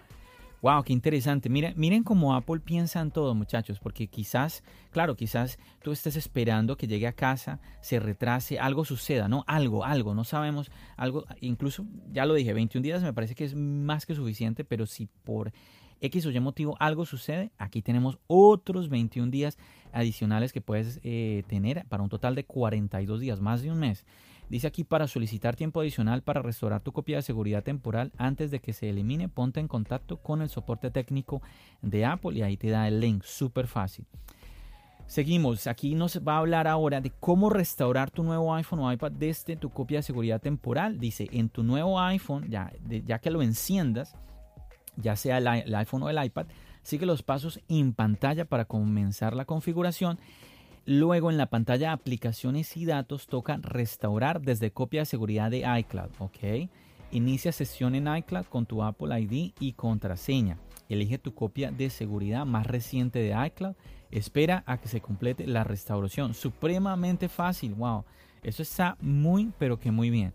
Wow, 0.63 0.83
qué 0.83 0.95
interesante. 0.95 1.51
Miren, 1.51 1.75
miren 1.77 2.05
cómo 2.05 2.35
Apple 2.35 2.61
piensa 2.61 3.03
en 3.03 3.11
todo, 3.11 3.35
muchachos, 3.35 3.79
porque 3.79 4.07
quizás, 4.07 4.65
claro, 4.93 5.15
quizás 5.15 5.59
tú 5.83 5.93
estés 5.93 6.17
esperando 6.17 6.79
que 6.79 6.87
llegue 6.87 7.07
a 7.07 7.13
casa, 7.13 7.61
se 7.83 8.01
retrase, 8.01 8.59
algo 8.59 8.87
suceda, 8.87 9.29
¿no? 9.29 9.45
Algo, 9.47 9.85
algo, 9.85 10.15
no 10.15 10.25
sabemos, 10.25 10.71
algo, 10.97 11.27
incluso, 11.43 11.85
ya 12.11 12.25
lo 12.25 12.33
dije, 12.33 12.55
21 12.55 12.83
días 12.83 13.03
me 13.03 13.13
parece 13.13 13.35
que 13.35 13.45
es 13.45 13.55
más 13.55 14.07
que 14.07 14.15
suficiente, 14.15 14.65
pero 14.65 14.87
si 14.87 15.05
por 15.05 15.53
X 16.01 16.27
o 16.27 16.31
Y 16.31 16.41
motivo 16.41 16.77
algo 16.81 17.07
sucede, 17.07 17.51
aquí 17.59 17.83
tenemos 17.83 18.19
otros 18.27 18.89
21 18.89 19.31
días 19.31 19.59
adicionales 19.93 20.53
que 20.53 20.61
puedes 20.61 21.01
eh, 21.03 21.45
tener 21.49 21.87
para 21.89 22.03
un 22.03 22.09
total 22.09 22.35
de 22.35 22.45
42 22.45 23.21
días, 23.21 23.41
más 23.41 23.63
de 23.63 23.71
un 23.71 23.79
mes. 23.79 24.05
Dice 24.49 24.67
aquí 24.67 24.85
para 24.85 25.09
solicitar 25.09 25.57
tiempo 25.57 25.81
adicional 25.81 26.23
para 26.23 26.43
restaurar 26.43 26.83
tu 26.83 26.93
copia 26.93 27.17
de 27.17 27.23
seguridad 27.23 27.63
temporal 27.63 28.13
antes 28.19 28.51
de 28.51 28.61
que 28.61 28.73
se 28.73 28.91
elimine, 28.91 29.29
ponte 29.29 29.61
en 29.61 29.69
contacto 29.69 30.19
con 30.19 30.43
el 30.43 30.51
soporte 30.51 30.91
técnico 30.91 31.41
de 31.81 32.05
Apple 32.05 32.37
y 32.37 32.43
ahí 32.43 32.57
te 32.57 32.69
da 32.69 32.87
el 32.87 33.01
link, 33.01 33.23
súper 33.23 33.67
fácil. 33.67 34.05
Seguimos, 35.07 35.67
aquí 35.67 35.95
nos 35.95 36.19
va 36.27 36.37
a 36.37 36.39
hablar 36.39 36.67
ahora 36.67 37.01
de 37.01 37.11
cómo 37.11 37.51
restaurar 37.51 38.11
tu 38.11 38.23
nuevo 38.23 38.55
iPhone 38.55 38.81
o 38.81 38.93
iPad 38.93 39.13
desde 39.13 39.57
tu 39.57 39.71
copia 39.71 39.99
de 39.99 40.03
seguridad 40.03 40.41
temporal. 40.41 40.99
Dice, 40.99 41.29
en 41.31 41.51
tu 41.51 41.63
nuevo 41.63 42.01
iPhone, 42.01 42.49
ya, 42.49 42.73
ya 42.89 43.19
que 43.19 43.31
lo 43.31 43.43
enciendas, 43.43 44.17
ya 44.97 45.17
sea 45.17 45.39
el, 45.39 45.75
iPhone 45.75 46.03
o 46.03 46.11
el 46.11 46.25
iPad, 46.25 46.47
sigue 46.83 47.07
los 47.07 47.23
pasos 47.23 47.61
en 47.69 47.93
pantalla 47.93 48.45
para 48.45 48.65
comenzar 48.65 49.35
la 49.35 49.45
configuración 49.45 50.19
Luego 50.87 51.31
en 51.31 51.39
la 51.39 51.47
pantalla 51.47 51.93
aplicaciones 51.93 52.77
y 52.77 52.85
datos 52.85 53.27
toca 53.27 53.59
restaurar 53.63 54.43
desde 54.43 54.71
copia 54.71 55.01
de 55.01 55.07
seguridad 55.07 55.51
de 55.51 55.65
iCloud. 55.79 56.11
Ok. 56.19 56.69
Inicia 57.11 57.53
sesión 57.53 57.95
en 57.95 58.15
iCloud 58.15 58.45
con 58.47 58.67
tu 58.67 58.83
Apple 58.83 59.19
ID 59.19 59.53
y 59.61 59.73
contraseña. 59.73 60.59
Elige 60.91 61.17
tu 61.17 61.35
copia 61.35 61.71
de 61.71 61.89
seguridad 61.89 62.45
más 62.45 62.67
reciente 62.67 63.21
de 63.21 63.47
iCloud. 63.47 63.77
Espera 64.11 64.63
a 64.67 64.77
que 64.79 64.89
se 64.89 65.01
complete 65.01 65.47
la 65.47 65.65
restauración. 65.65 66.35
Supremamente 66.35 67.31
fácil. 67.31 67.73
Wow. 67.75 68.05
Eso 68.43 68.61
está 68.61 68.99
muy, 69.01 69.53
pero 69.59 69.81
que 69.81 69.91
muy 69.91 70.11
bien. 70.11 70.35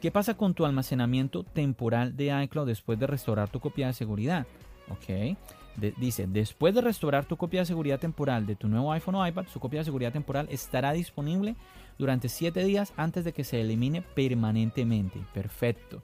¿Qué 0.00 0.10
pasa 0.10 0.34
con 0.34 0.54
tu 0.54 0.64
almacenamiento 0.64 1.42
temporal 1.42 2.16
de 2.16 2.42
iCloud 2.44 2.66
después 2.66 2.98
de 2.98 3.06
restaurar 3.06 3.48
tu 3.48 3.60
copia 3.60 3.88
de 3.88 3.92
seguridad? 3.92 4.46
Ok 4.90 5.36
dice, 5.96 6.26
después 6.26 6.74
de 6.74 6.80
restaurar 6.80 7.24
tu 7.24 7.36
copia 7.36 7.60
de 7.60 7.66
seguridad 7.66 8.00
temporal 8.00 8.46
de 8.46 8.56
tu 8.56 8.68
nuevo 8.68 8.92
iPhone 8.92 9.16
o 9.16 9.26
iPad, 9.26 9.46
su 9.46 9.60
copia 9.60 9.80
de 9.80 9.84
seguridad 9.84 10.12
temporal 10.12 10.48
estará 10.50 10.92
disponible 10.92 11.54
durante 11.98 12.28
7 12.28 12.64
días 12.64 12.92
antes 12.96 13.24
de 13.24 13.32
que 13.32 13.44
se 13.44 13.60
elimine 13.60 14.02
permanentemente. 14.02 15.20
Perfecto. 15.32 16.00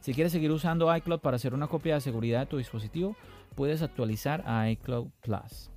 Si 0.00 0.14
quieres 0.14 0.32
seguir 0.32 0.52
usando 0.52 0.94
iCloud 0.94 1.20
para 1.20 1.36
hacer 1.36 1.54
una 1.54 1.66
copia 1.66 1.94
de 1.94 2.00
seguridad 2.00 2.40
de 2.40 2.46
tu 2.46 2.58
dispositivo, 2.58 3.16
puedes 3.54 3.82
actualizar 3.82 4.44
a 4.46 4.70
iCloud 4.70 5.08
Plus. 5.20 5.70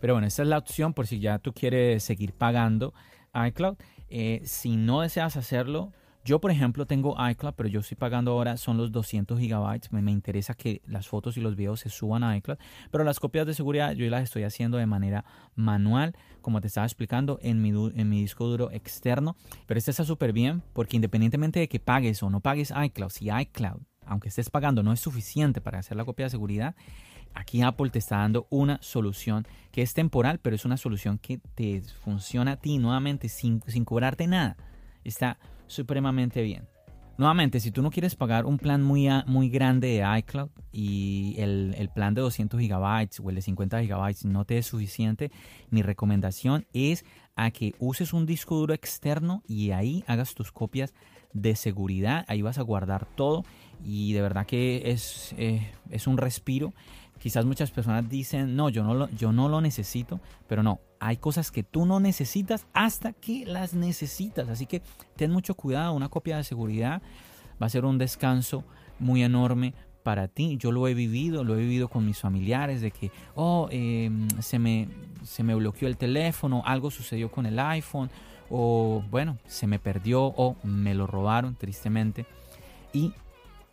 Pero 0.00 0.14
bueno, 0.14 0.26
esta 0.26 0.42
es 0.42 0.48
la 0.48 0.58
opción 0.58 0.94
por 0.94 1.06
si 1.06 1.20
ya 1.20 1.38
tú 1.38 1.52
quieres 1.52 2.02
seguir 2.02 2.32
pagando 2.32 2.92
iCloud. 3.34 3.76
Eh, 4.10 4.40
si 4.44 4.76
no 4.76 5.02
deseas 5.02 5.36
hacerlo, 5.36 5.92
yo, 6.28 6.42
por 6.42 6.50
ejemplo, 6.50 6.84
tengo 6.84 7.16
iCloud, 7.30 7.54
pero 7.54 7.70
yo 7.70 7.80
estoy 7.80 7.96
pagando 7.96 8.32
ahora, 8.32 8.58
son 8.58 8.76
los 8.76 8.92
200 8.92 9.40
gigabytes. 9.40 9.90
Me, 9.94 10.12
interesa 10.12 10.52
que 10.52 10.82
las 10.86 11.08
fotos 11.08 11.38
y 11.38 11.40
los 11.40 11.56
videos 11.56 11.80
se 11.80 11.88
suban 11.88 12.22
a 12.22 12.36
iCloud, 12.36 12.58
pero 12.90 13.02
las 13.02 13.18
copias 13.18 13.46
de 13.46 13.54
seguridad 13.54 13.92
yo 13.92 14.06
las 14.10 14.24
estoy 14.24 14.42
haciendo 14.42 14.76
de 14.76 14.84
manera 14.84 15.24
manual, 15.54 16.14
como 16.42 16.60
te 16.60 16.66
estaba 16.66 16.86
explicando, 16.86 17.38
en 17.40 17.62
mi, 17.62 17.70
en 17.70 18.10
mi 18.10 18.20
disco 18.20 18.46
duro 18.46 18.70
externo. 18.70 19.36
Pero 19.66 19.78
este 19.78 19.90
está 19.90 20.04
súper 20.04 20.34
bien 20.34 20.62
porque 20.74 20.96
independientemente 20.96 21.60
de 21.60 21.68
que 21.68 21.80
pagues 21.80 22.22
o 22.22 22.28
no 22.28 22.40
pagues 22.40 22.74
iCloud, 22.76 23.08
si 23.08 23.30
iCloud, 23.30 23.80
aunque 24.04 24.28
estés 24.28 24.50
pagando, 24.50 24.82
no 24.82 24.92
es 24.92 25.00
suficiente 25.00 25.62
para 25.62 25.78
hacer 25.78 25.96
la 25.96 26.04
copia 26.04 26.26
de 26.26 26.30
seguridad, 26.30 26.76
aquí 27.32 27.62
Apple 27.62 27.88
te 27.88 28.00
está 28.00 28.18
dando 28.18 28.46
una 28.50 28.78
solución 28.82 29.46
que 29.72 29.80
es 29.80 29.94
temporal, 29.94 30.40
pero 30.40 30.54
es 30.54 30.66
una 30.66 30.76
solución 30.76 31.16
que 31.16 31.38
te 31.54 31.80
funciona 31.80 32.52
a 32.52 32.56
ti 32.56 32.76
nuevamente 32.76 33.30
sin, 33.30 33.62
sin 33.66 33.86
cobrarte 33.86 34.26
nada. 34.26 34.58
Está 35.04 35.38
supremamente 35.68 36.42
bien. 36.42 36.66
Nuevamente, 37.18 37.58
si 37.58 37.72
tú 37.72 37.82
no 37.82 37.90
quieres 37.90 38.14
pagar 38.14 38.46
un 38.46 38.58
plan 38.58 38.80
muy, 38.82 39.08
muy 39.26 39.48
grande 39.48 39.88
de 39.88 40.18
iCloud 40.20 40.50
y 40.70 41.34
el, 41.38 41.74
el, 41.76 41.88
plan 41.88 42.14
de 42.14 42.20
200 42.20 42.60
gigabytes 42.60 43.18
o 43.18 43.28
el 43.28 43.34
de 43.34 43.42
50 43.42 43.80
gigabytes 43.80 44.24
no 44.24 44.44
te 44.44 44.58
es 44.58 44.66
suficiente, 44.66 45.32
mi 45.70 45.82
recomendación 45.82 46.64
es 46.72 47.04
a 47.34 47.50
que 47.50 47.74
uses 47.80 48.12
un 48.12 48.24
disco 48.24 48.54
duro 48.54 48.72
externo 48.72 49.42
y 49.48 49.72
ahí 49.72 50.04
hagas 50.06 50.34
tus 50.34 50.52
copias 50.52 50.94
de 51.32 51.56
seguridad. 51.56 52.24
Ahí 52.28 52.40
vas 52.40 52.58
a 52.58 52.62
guardar 52.62 53.06
todo 53.16 53.44
y 53.84 54.12
de 54.12 54.22
verdad 54.22 54.46
que 54.46 54.82
es, 54.86 55.34
eh, 55.38 55.72
es 55.90 56.06
un 56.06 56.18
respiro 56.18 56.72
Quizás 57.18 57.44
muchas 57.44 57.70
personas 57.70 58.08
dicen, 58.08 58.56
no, 58.56 58.68
yo 58.68 58.82
no, 58.82 58.94
lo, 58.94 59.10
yo 59.10 59.32
no 59.32 59.48
lo 59.48 59.60
necesito, 59.60 60.20
pero 60.46 60.62
no, 60.62 60.80
hay 61.00 61.16
cosas 61.16 61.50
que 61.50 61.62
tú 61.62 61.86
no 61.86 62.00
necesitas 62.00 62.66
hasta 62.72 63.12
que 63.12 63.44
las 63.44 63.74
necesitas. 63.74 64.48
Así 64.48 64.66
que 64.66 64.82
ten 65.16 65.30
mucho 65.30 65.54
cuidado, 65.54 65.92
una 65.94 66.08
copia 66.08 66.36
de 66.36 66.44
seguridad 66.44 67.02
va 67.60 67.66
a 67.66 67.70
ser 67.70 67.84
un 67.84 67.98
descanso 67.98 68.64
muy 68.98 69.22
enorme 69.22 69.74
para 70.02 70.28
ti. 70.28 70.56
Yo 70.58 70.72
lo 70.72 70.88
he 70.88 70.94
vivido, 70.94 71.44
lo 71.44 71.54
he 71.54 71.58
vivido 71.58 71.88
con 71.88 72.06
mis 72.06 72.20
familiares, 72.20 72.80
de 72.80 72.90
que, 72.90 73.10
oh, 73.34 73.68
em, 73.70 74.28
se, 74.40 74.58
me, 74.58 74.88
se 75.22 75.42
me 75.42 75.54
bloqueó 75.54 75.88
el 75.88 75.96
teléfono, 75.96 76.62
algo 76.64 76.90
sucedió 76.90 77.30
con 77.30 77.46
el 77.46 77.58
iPhone, 77.58 78.10
o 78.50 79.02
bueno, 79.10 79.36
se 79.46 79.66
me 79.66 79.78
perdió 79.78 80.24
o 80.24 80.56
me 80.62 80.94
lo 80.94 81.06
robaron, 81.06 81.56
tristemente. 81.56 82.26
Y 82.92 83.12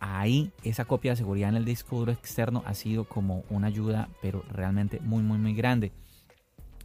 ahí 0.00 0.50
esa 0.62 0.84
copia 0.84 1.12
de 1.12 1.16
seguridad 1.16 1.50
en 1.50 1.56
el 1.56 1.64
disco 1.64 1.96
duro 1.96 2.12
externo 2.12 2.62
ha 2.66 2.74
sido 2.74 3.04
como 3.04 3.44
una 3.50 3.68
ayuda, 3.68 4.08
pero 4.22 4.44
realmente 4.50 5.00
muy, 5.00 5.22
muy, 5.22 5.38
muy 5.38 5.54
grande. 5.54 5.92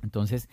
Entonces, 0.04 0.50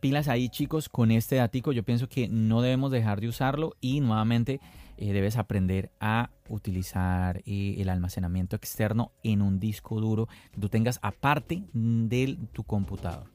pilas 0.00 0.28
ahí 0.28 0.48
chicos 0.48 0.88
con 0.88 1.10
este 1.10 1.36
datico. 1.36 1.72
Yo 1.72 1.82
pienso 1.84 2.08
que 2.08 2.28
no 2.28 2.60
debemos 2.62 2.90
dejar 2.90 3.20
de 3.20 3.28
usarlo 3.28 3.74
y 3.80 4.00
nuevamente 4.00 4.60
eh, 4.96 5.12
debes 5.12 5.36
aprender 5.36 5.90
a 6.00 6.30
utilizar 6.48 7.42
eh, 7.46 7.76
el 7.78 7.88
almacenamiento 7.88 8.56
externo 8.56 9.12
en 9.22 9.42
un 9.42 9.58
disco 9.58 10.00
duro 10.00 10.28
que 10.52 10.60
tú 10.60 10.68
tengas 10.68 10.98
aparte 11.02 11.64
de 11.72 12.38
tu 12.52 12.64
computador. 12.64 13.26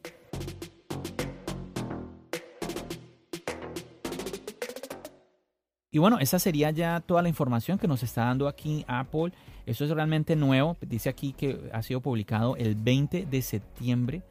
Y 5.90 6.00
bueno, 6.00 6.20
esa 6.20 6.38
sería 6.38 6.72
ya 6.72 7.00
toda 7.00 7.22
la 7.22 7.30
información 7.30 7.78
que 7.78 7.88
nos 7.88 8.04
está 8.04 8.26
dando 8.26 8.48
aquí 8.48 8.84
Apple. 8.88 9.32
Eso 9.66 9.86
es 9.86 9.92
realmente 9.92 10.36
nuevo. 10.36 10.76
Dice 10.82 11.10
aquí 11.10 11.34
que 11.34 11.70
ha 11.74 11.82
sido 11.82 12.02
publicado 12.02 12.58
el 12.58 12.76
20 12.76 13.26
de 13.26 13.42
septiembre, 13.42 14.22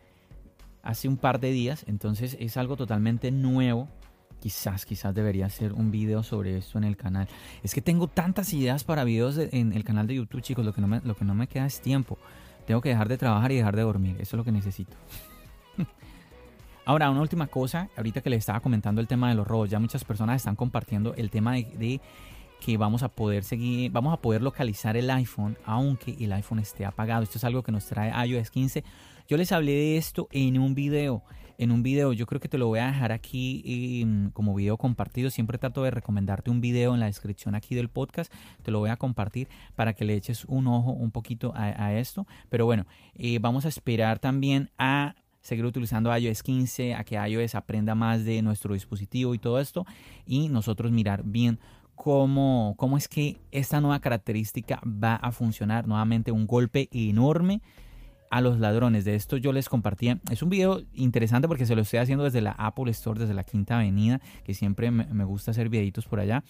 hace 0.83 1.09
un 1.09 1.17
par 1.17 1.41
de 1.41 1.51
días. 1.53 1.85
Entonces 1.89 2.37
es 2.41 2.57
algo 2.57 2.77
totalmente 2.77 3.31
nuevo. 3.31 3.89
Quizás, 4.41 4.85
quizás 4.85 5.15
debería 5.15 5.47
hacer 5.47 5.73
un 5.73 5.91
video 5.91 6.23
sobre 6.23 6.59
esto 6.59 6.77
en 6.77 6.85
el 6.85 6.97
canal. 6.97 7.27
Es 7.63 7.75
que 7.75 7.81
tengo 7.81 8.07
tantas 8.07 8.53
ideas 8.53 8.85
para 8.85 9.05
videos 9.05 9.39
en 9.39 9.73
el 9.73 9.83
canal 9.83 10.07
de 10.07 10.17
YouTube, 10.17 10.43
chicos. 10.43 10.65
Lo 10.65 10.75
que, 10.75 10.83
no 10.83 10.89
me, 10.89 11.01
lo 11.01 11.17
que 11.17 11.25
no 11.25 11.35
me 11.35 11.47
queda 11.47 11.65
es 11.65 11.81
tiempo. 11.81 12.19
Tengo 12.67 12.83
que 12.83 12.91
dejar 12.91 13.09
de 13.09 13.17
trabajar 13.17 13.51
y 13.51 13.57
dejar 13.57 13.77
de 13.77 13.83
dormir. 13.83 14.17
Eso 14.21 14.37
es 14.37 14.39
lo 14.39 14.45
que 14.45 14.53
necesito. 14.53 14.95
Ahora, 16.89 17.11
una 17.11 17.21
última 17.21 17.49
cosa, 17.49 17.91
ahorita 17.97 18.21
que 18.21 18.31
les 18.31 18.39
estaba 18.39 18.61
comentando 18.61 19.01
el 19.01 19.09
tema 19.09 19.29
de 19.29 19.35
los 19.35 19.45
robos, 19.45 19.69
ya 19.69 19.81
muchas 19.81 20.05
personas 20.05 20.37
están 20.37 20.55
compartiendo 20.55 21.15
el 21.15 21.31
tema 21.31 21.55
de, 21.55 22.01
que 22.61 22.77
vamos 22.77 23.03
a 23.03 23.09
poder 23.09 23.43
seguir, 23.43 23.91
vamos 23.91 24.15
a 24.15 24.23
poder 24.23 24.41
localizar 24.41 24.97
el 24.97 25.11
iPhone 25.11 25.59
aunque 25.65 26.17
el 26.21 26.33
iPhone 26.33 26.61
esté 26.61 26.85
apagado. 26.85 27.25
Esto 27.25 27.39
es 27.39 27.45
algo 27.45 27.65
que 27.65 27.73
nos 27.73 27.87
trae 27.87 28.13
iOS 28.29 28.53
15. 28.53 28.85
Yo 29.27 29.37
les 29.37 29.51
hablé 29.51 29.73
de 29.73 29.97
esto 29.97 30.29
en 30.31 30.61
un 30.61 30.77
video. 30.77 31.25
En 31.59 31.73
un 31.73 31.83
video, 31.83 32.13
yo 32.13 32.25
creo 32.25 32.41
que 32.41 32.49
te 32.49 32.57
lo 32.57 32.69
voy 32.69 32.79
a 32.79 32.87
dejar 32.87 33.11
aquí 33.11 34.03
em, 34.03 34.31
como 34.31 34.55
video 34.55 34.77
compartido. 34.77 35.29
Siempre 35.31 35.59
trato 35.59 35.83
de 35.83 35.91
recomendarte 35.91 36.53
un 36.53 36.61
video 36.61 36.95
en 36.95 37.01
la 37.01 37.07
descripción 37.07 37.57
aquí 37.57 37.75
del 37.75 37.89
podcast. 37.89 38.33
Te 38.63 38.71
lo 38.71 38.79
voy 38.79 38.91
a 38.91 38.97
compartir 38.97 39.49
para 39.75 39.95
que 39.95 40.05
le 40.05 40.15
eches 40.15 40.45
un 40.45 40.69
ojo 40.69 40.93
un 40.93 41.11
poquito 41.11 41.53
a, 41.57 41.95
esto. 41.95 42.29
Pero 42.49 42.65
bueno, 42.65 42.87
eh, 43.17 43.41
vamos 43.41 43.65
a 43.65 43.69
esperar 43.71 44.21
también 44.21 44.71
a 44.79 45.17
seguir 45.47 45.65
utilizando 45.65 46.17
iOS 46.17 46.43
15, 46.43 46.95
a 46.95 47.05
que 47.05 47.15
iOS 47.15 47.55
aprenda 47.55 47.95
más 47.95 48.25
de 48.25 48.43
nuestro 48.43 48.75
dispositivo 48.75 49.33
y 49.35 49.39
todo 49.39 49.61
esto, 49.61 49.87
y 50.27 50.49
nosotros 50.49 50.91
mirar 50.91 51.23
bien 51.25 51.61
cómo, 51.95 52.75
cómo 52.77 52.97
es 52.97 53.07
que 53.07 53.39
esta 53.53 53.81
nueva 53.81 54.01
característica 54.01 54.81
va 54.85 55.15
a 55.15 55.31
funcionar. 55.31 55.87
Nuevamente 55.87 56.33
un 56.33 56.47
golpe 56.47 56.89
enorme 56.91 57.63
a 58.31 58.41
los 58.41 58.59
ladrones. 58.59 59.05
De 59.05 59.15
esto 59.15 59.37
yo 59.37 59.53
les 59.53 59.69
compartía. 59.69 60.19
Es 60.31 60.43
un 60.43 60.51
video 60.51 60.83
interesante 60.95 61.47
porque 61.47 61.65
se 61.65 61.77
lo 61.77 61.83
estoy 61.83 62.01
haciendo 62.01 62.25
desde 62.25 62.41
la 62.41 62.53
Apple 62.53 62.91
Store, 62.91 63.21
desde 63.21 63.35
la 63.35 63.45
Quinta 63.45 63.77
Avenida, 63.77 64.21
que 64.45 64.53
siempre 64.53 64.91
me, 64.91 65.25
gusta 65.25 65.53
hacer 65.53 65.69
videitos 65.69 66.07
por 66.07 66.19
allá. 66.19 66.43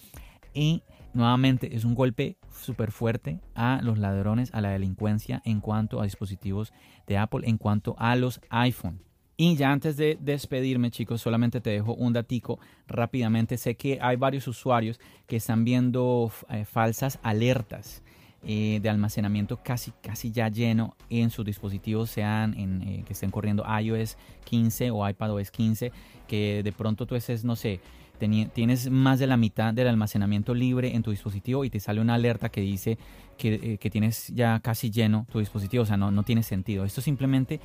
Y 0.53 0.81
nuevamente 1.17 1.75
es 1.75 1.83
un 1.83 1.95
golpe 1.95 2.37
súper 2.51 2.91
fuerte 2.91 3.41
a 3.55 3.81
los 3.83 3.97
ladrones, 3.97 4.53
a 4.53 4.61
la 4.61 4.69
delincuencia 4.69 5.41
en 5.43 5.59
cuanto 5.59 5.99
a 5.99 6.05
dispositivos 6.05 6.71
de 7.07 7.17
Apple, 7.17 7.41
en 7.43 7.57
cuanto 7.57 7.95
a 7.97 8.15
los 8.15 8.39
iPhone. 8.49 9.01
Y 9.35 9.55
ya 9.55 9.71
antes 9.71 9.97
de 9.97 10.17
despedirme, 10.19 10.89
chicos, 10.89 11.21
solamente 11.21 11.61
te 11.61 11.69
dejo 11.69 11.93
un 11.93 12.13
datico 12.13 12.59
rápidamente. 12.87 13.57
Sé 13.57 13.75
que 13.75 13.99
hay 14.01 14.15
varios 14.15 14.47
usuarios 14.47 14.99
que 15.27 15.35
están 15.35 15.63
viendo 15.63 16.31
eh, 16.49 16.65
falsas 16.65 17.19
alertas 17.21 18.01
eh, 18.43 18.79
de 18.81 18.89
almacenamiento 18.89 19.57
casi, 19.63 19.91
casi 20.01 20.31
ya 20.31 20.49
lleno 20.49 20.95
en 21.09 21.29
sus 21.29 21.45
dispositivos, 21.45 22.09
sean 22.09 22.53
en, 22.57 22.81
eh, 22.81 23.03
que 23.05 23.13
estén 23.13 23.29
corriendo 23.29 23.63
iOS 23.79 24.17
15 24.45 24.89
o 24.89 25.07
iPadOS 25.07 25.51
15, 25.51 25.91
que 26.27 26.63
de 26.63 26.71
pronto 26.71 27.05
tú 27.05 27.15
estés, 27.15 27.43
no 27.43 27.55
sé, 27.55 27.79
tienes 28.17 28.89
más 28.89 29.19
de 29.19 29.27
la 29.27 29.37
mitad 29.37 29.73
del 29.73 29.87
almacenamiento 29.87 30.53
libre 30.53 30.95
en 30.95 31.03
tu 31.03 31.11
dispositivo 31.11 31.65
y 31.65 31.69
te 31.69 31.79
sale 31.79 32.01
una 32.01 32.15
alerta 32.15 32.49
que 32.49 32.61
dice 32.61 32.97
que, 33.37 33.77
eh, 33.81 33.89
tienes 33.89 34.27
ya 34.33 34.59
casi 34.59 34.91
lleno 34.91 35.25
tu 35.31 35.39
dispositivo, 35.39 35.83
o 35.83 35.85
sea, 35.85 35.97
no, 35.97 36.11
no 36.11 36.23
tiene 36.23 36.43
sentido. 36.43 36.85
Esto 36.85 37.01
simplemente 37.01 37.59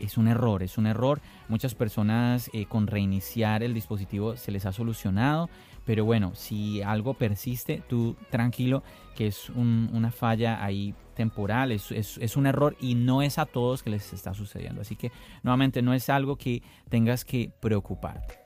es 0.00 0.18
un 0.18 0.28
error, 0.28 0.62
es 0.62 0.78
un 0.78 0.86
error. 0.86 1.20
Muchas 1.48 1.74
personas 1.74 2.50
eh, 2.52 2.66
con 2.66 2.86
reiniciar 2.86 3.62
el 3.62 3.74
dispositivo 3.74 4.36
se 4.36 4.52
les 4.52 4.66
ha 4.66 4.72
solucionado, 4.72 5.48
pero 5.84 6.04
bueno, 6.04 6.32
si 6.34 6.82
algo 6.82 7.14
persiste, 7.14 7.82
tú 7.88 8.16
tranquilo 8.30 8.82
que 9.14 9.28
es 9.28 9.50
una 9.50 10.10
falla 10.10 10.64
ahí 10.64 10.94
temporal, 11.14 11.70
es, 11.72 11.92
es, 11.92 12.36
un 12.36 12.46
error 12.46 12.76
y 12.80 12.94
no 12.96 13.22
es 13.22 13.38
a 13.38 13.46
todos 13.46 13.82
que 13.82 13.90
les 13.90 14.12
está 14.12 14.34
sucediendo. 14.34 14.80
Así 14.80 14.96
que 14.96 15.12
nuevamente 15.42 15.82
no 15.82 15.94
es 15.94 16.08
algo 16.10 16.36
que 16.36 16.62
tengas 16.88 17.24
que 17.24 17.52
preocuparte. 17.60 18.43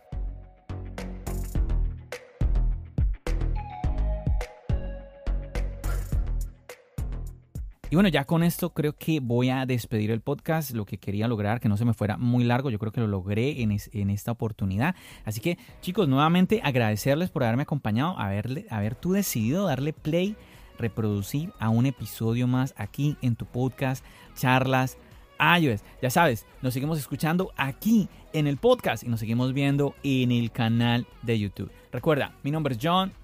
Y 7.90 7.96
bueno, 7.96 8.10
ya 8.10 8.24
con 8.24 8.42
esto 8.42 8.70
creo 8.70 8.94
que 8.96 9.20
voy 9.20 9.48
a 9.48 9.64
despedir 9.64 10.10
el 10.10 10.20
podcast, 10.20 10.72
lo 10.72 10.84
que 10.84 10.98
quería 10.98 11.26
lograr, 11.26 11.58
que 11.58 11.70
no 11.70 11.76
se 11.78 11.86
me 11.86 11.94
fuera 11.94 12.18
muy 12.18 12.44
largo, 12.44 12.68
yo 12.68 12.78
creo 12.78 12.92
que 12.92 13.00
lo 13.00 13.06
logré 13.06 13.62
en, 13.62 13.74
en 13.92 14.10
esta 14.10 14.32
oportunidad. 14.32 14.94
Así 15.24 15.40
que 15.40 15.56
chicos, 15.80 16.06
nuevamente 16.06 16.60
agradecerles 16.62 17.30
por 17.30 17.44
haberme 17.44 17.62
acompañado, 17.62 18.18
haberle, 18.18 18.66
haber 18.68 18.94
tú 18.94 19.12
decidido 19.12 19.66
darle 19.66 19.94
play, 19.94 20.36
reproducir 20.78 21.52
a 21.58 21.70
un 21.70 21.86
episodio 21.86 22.46
más 22.46 22.74
aquí 22.76 23.16
en 23.22 23.36
tu 23.36 23.46
podcast, 23.46 24.04
charlas. 24.36 24.98
iOS, 25.40 25.82
ya 26.02 26.10
sabes, 26.10 26.44
nos 26.60 26.74
seguimos 26.74 26.98
escuchando 26.98 27.52
aquí 27.56 28.08
en 28.34 28.46
el 28.46 28.58
podcast 28.58 29.02
y 29.02 29.08
nos 29.08 29.20
seguimos 29.20 29.54
viendo 29.54 29.94
en 30.02 30.30
el 30.30 30.50
canal 30.50 31.06
de 31.22 31.38
YouTube. 31.38 31.70
Recuerda, 31.90 32.34
mi 32.42 32.50
nombre 32.50 32.74
es 32.74 32.80
John. 32.82 33.14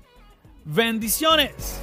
Bendiciones. 0.65 1.83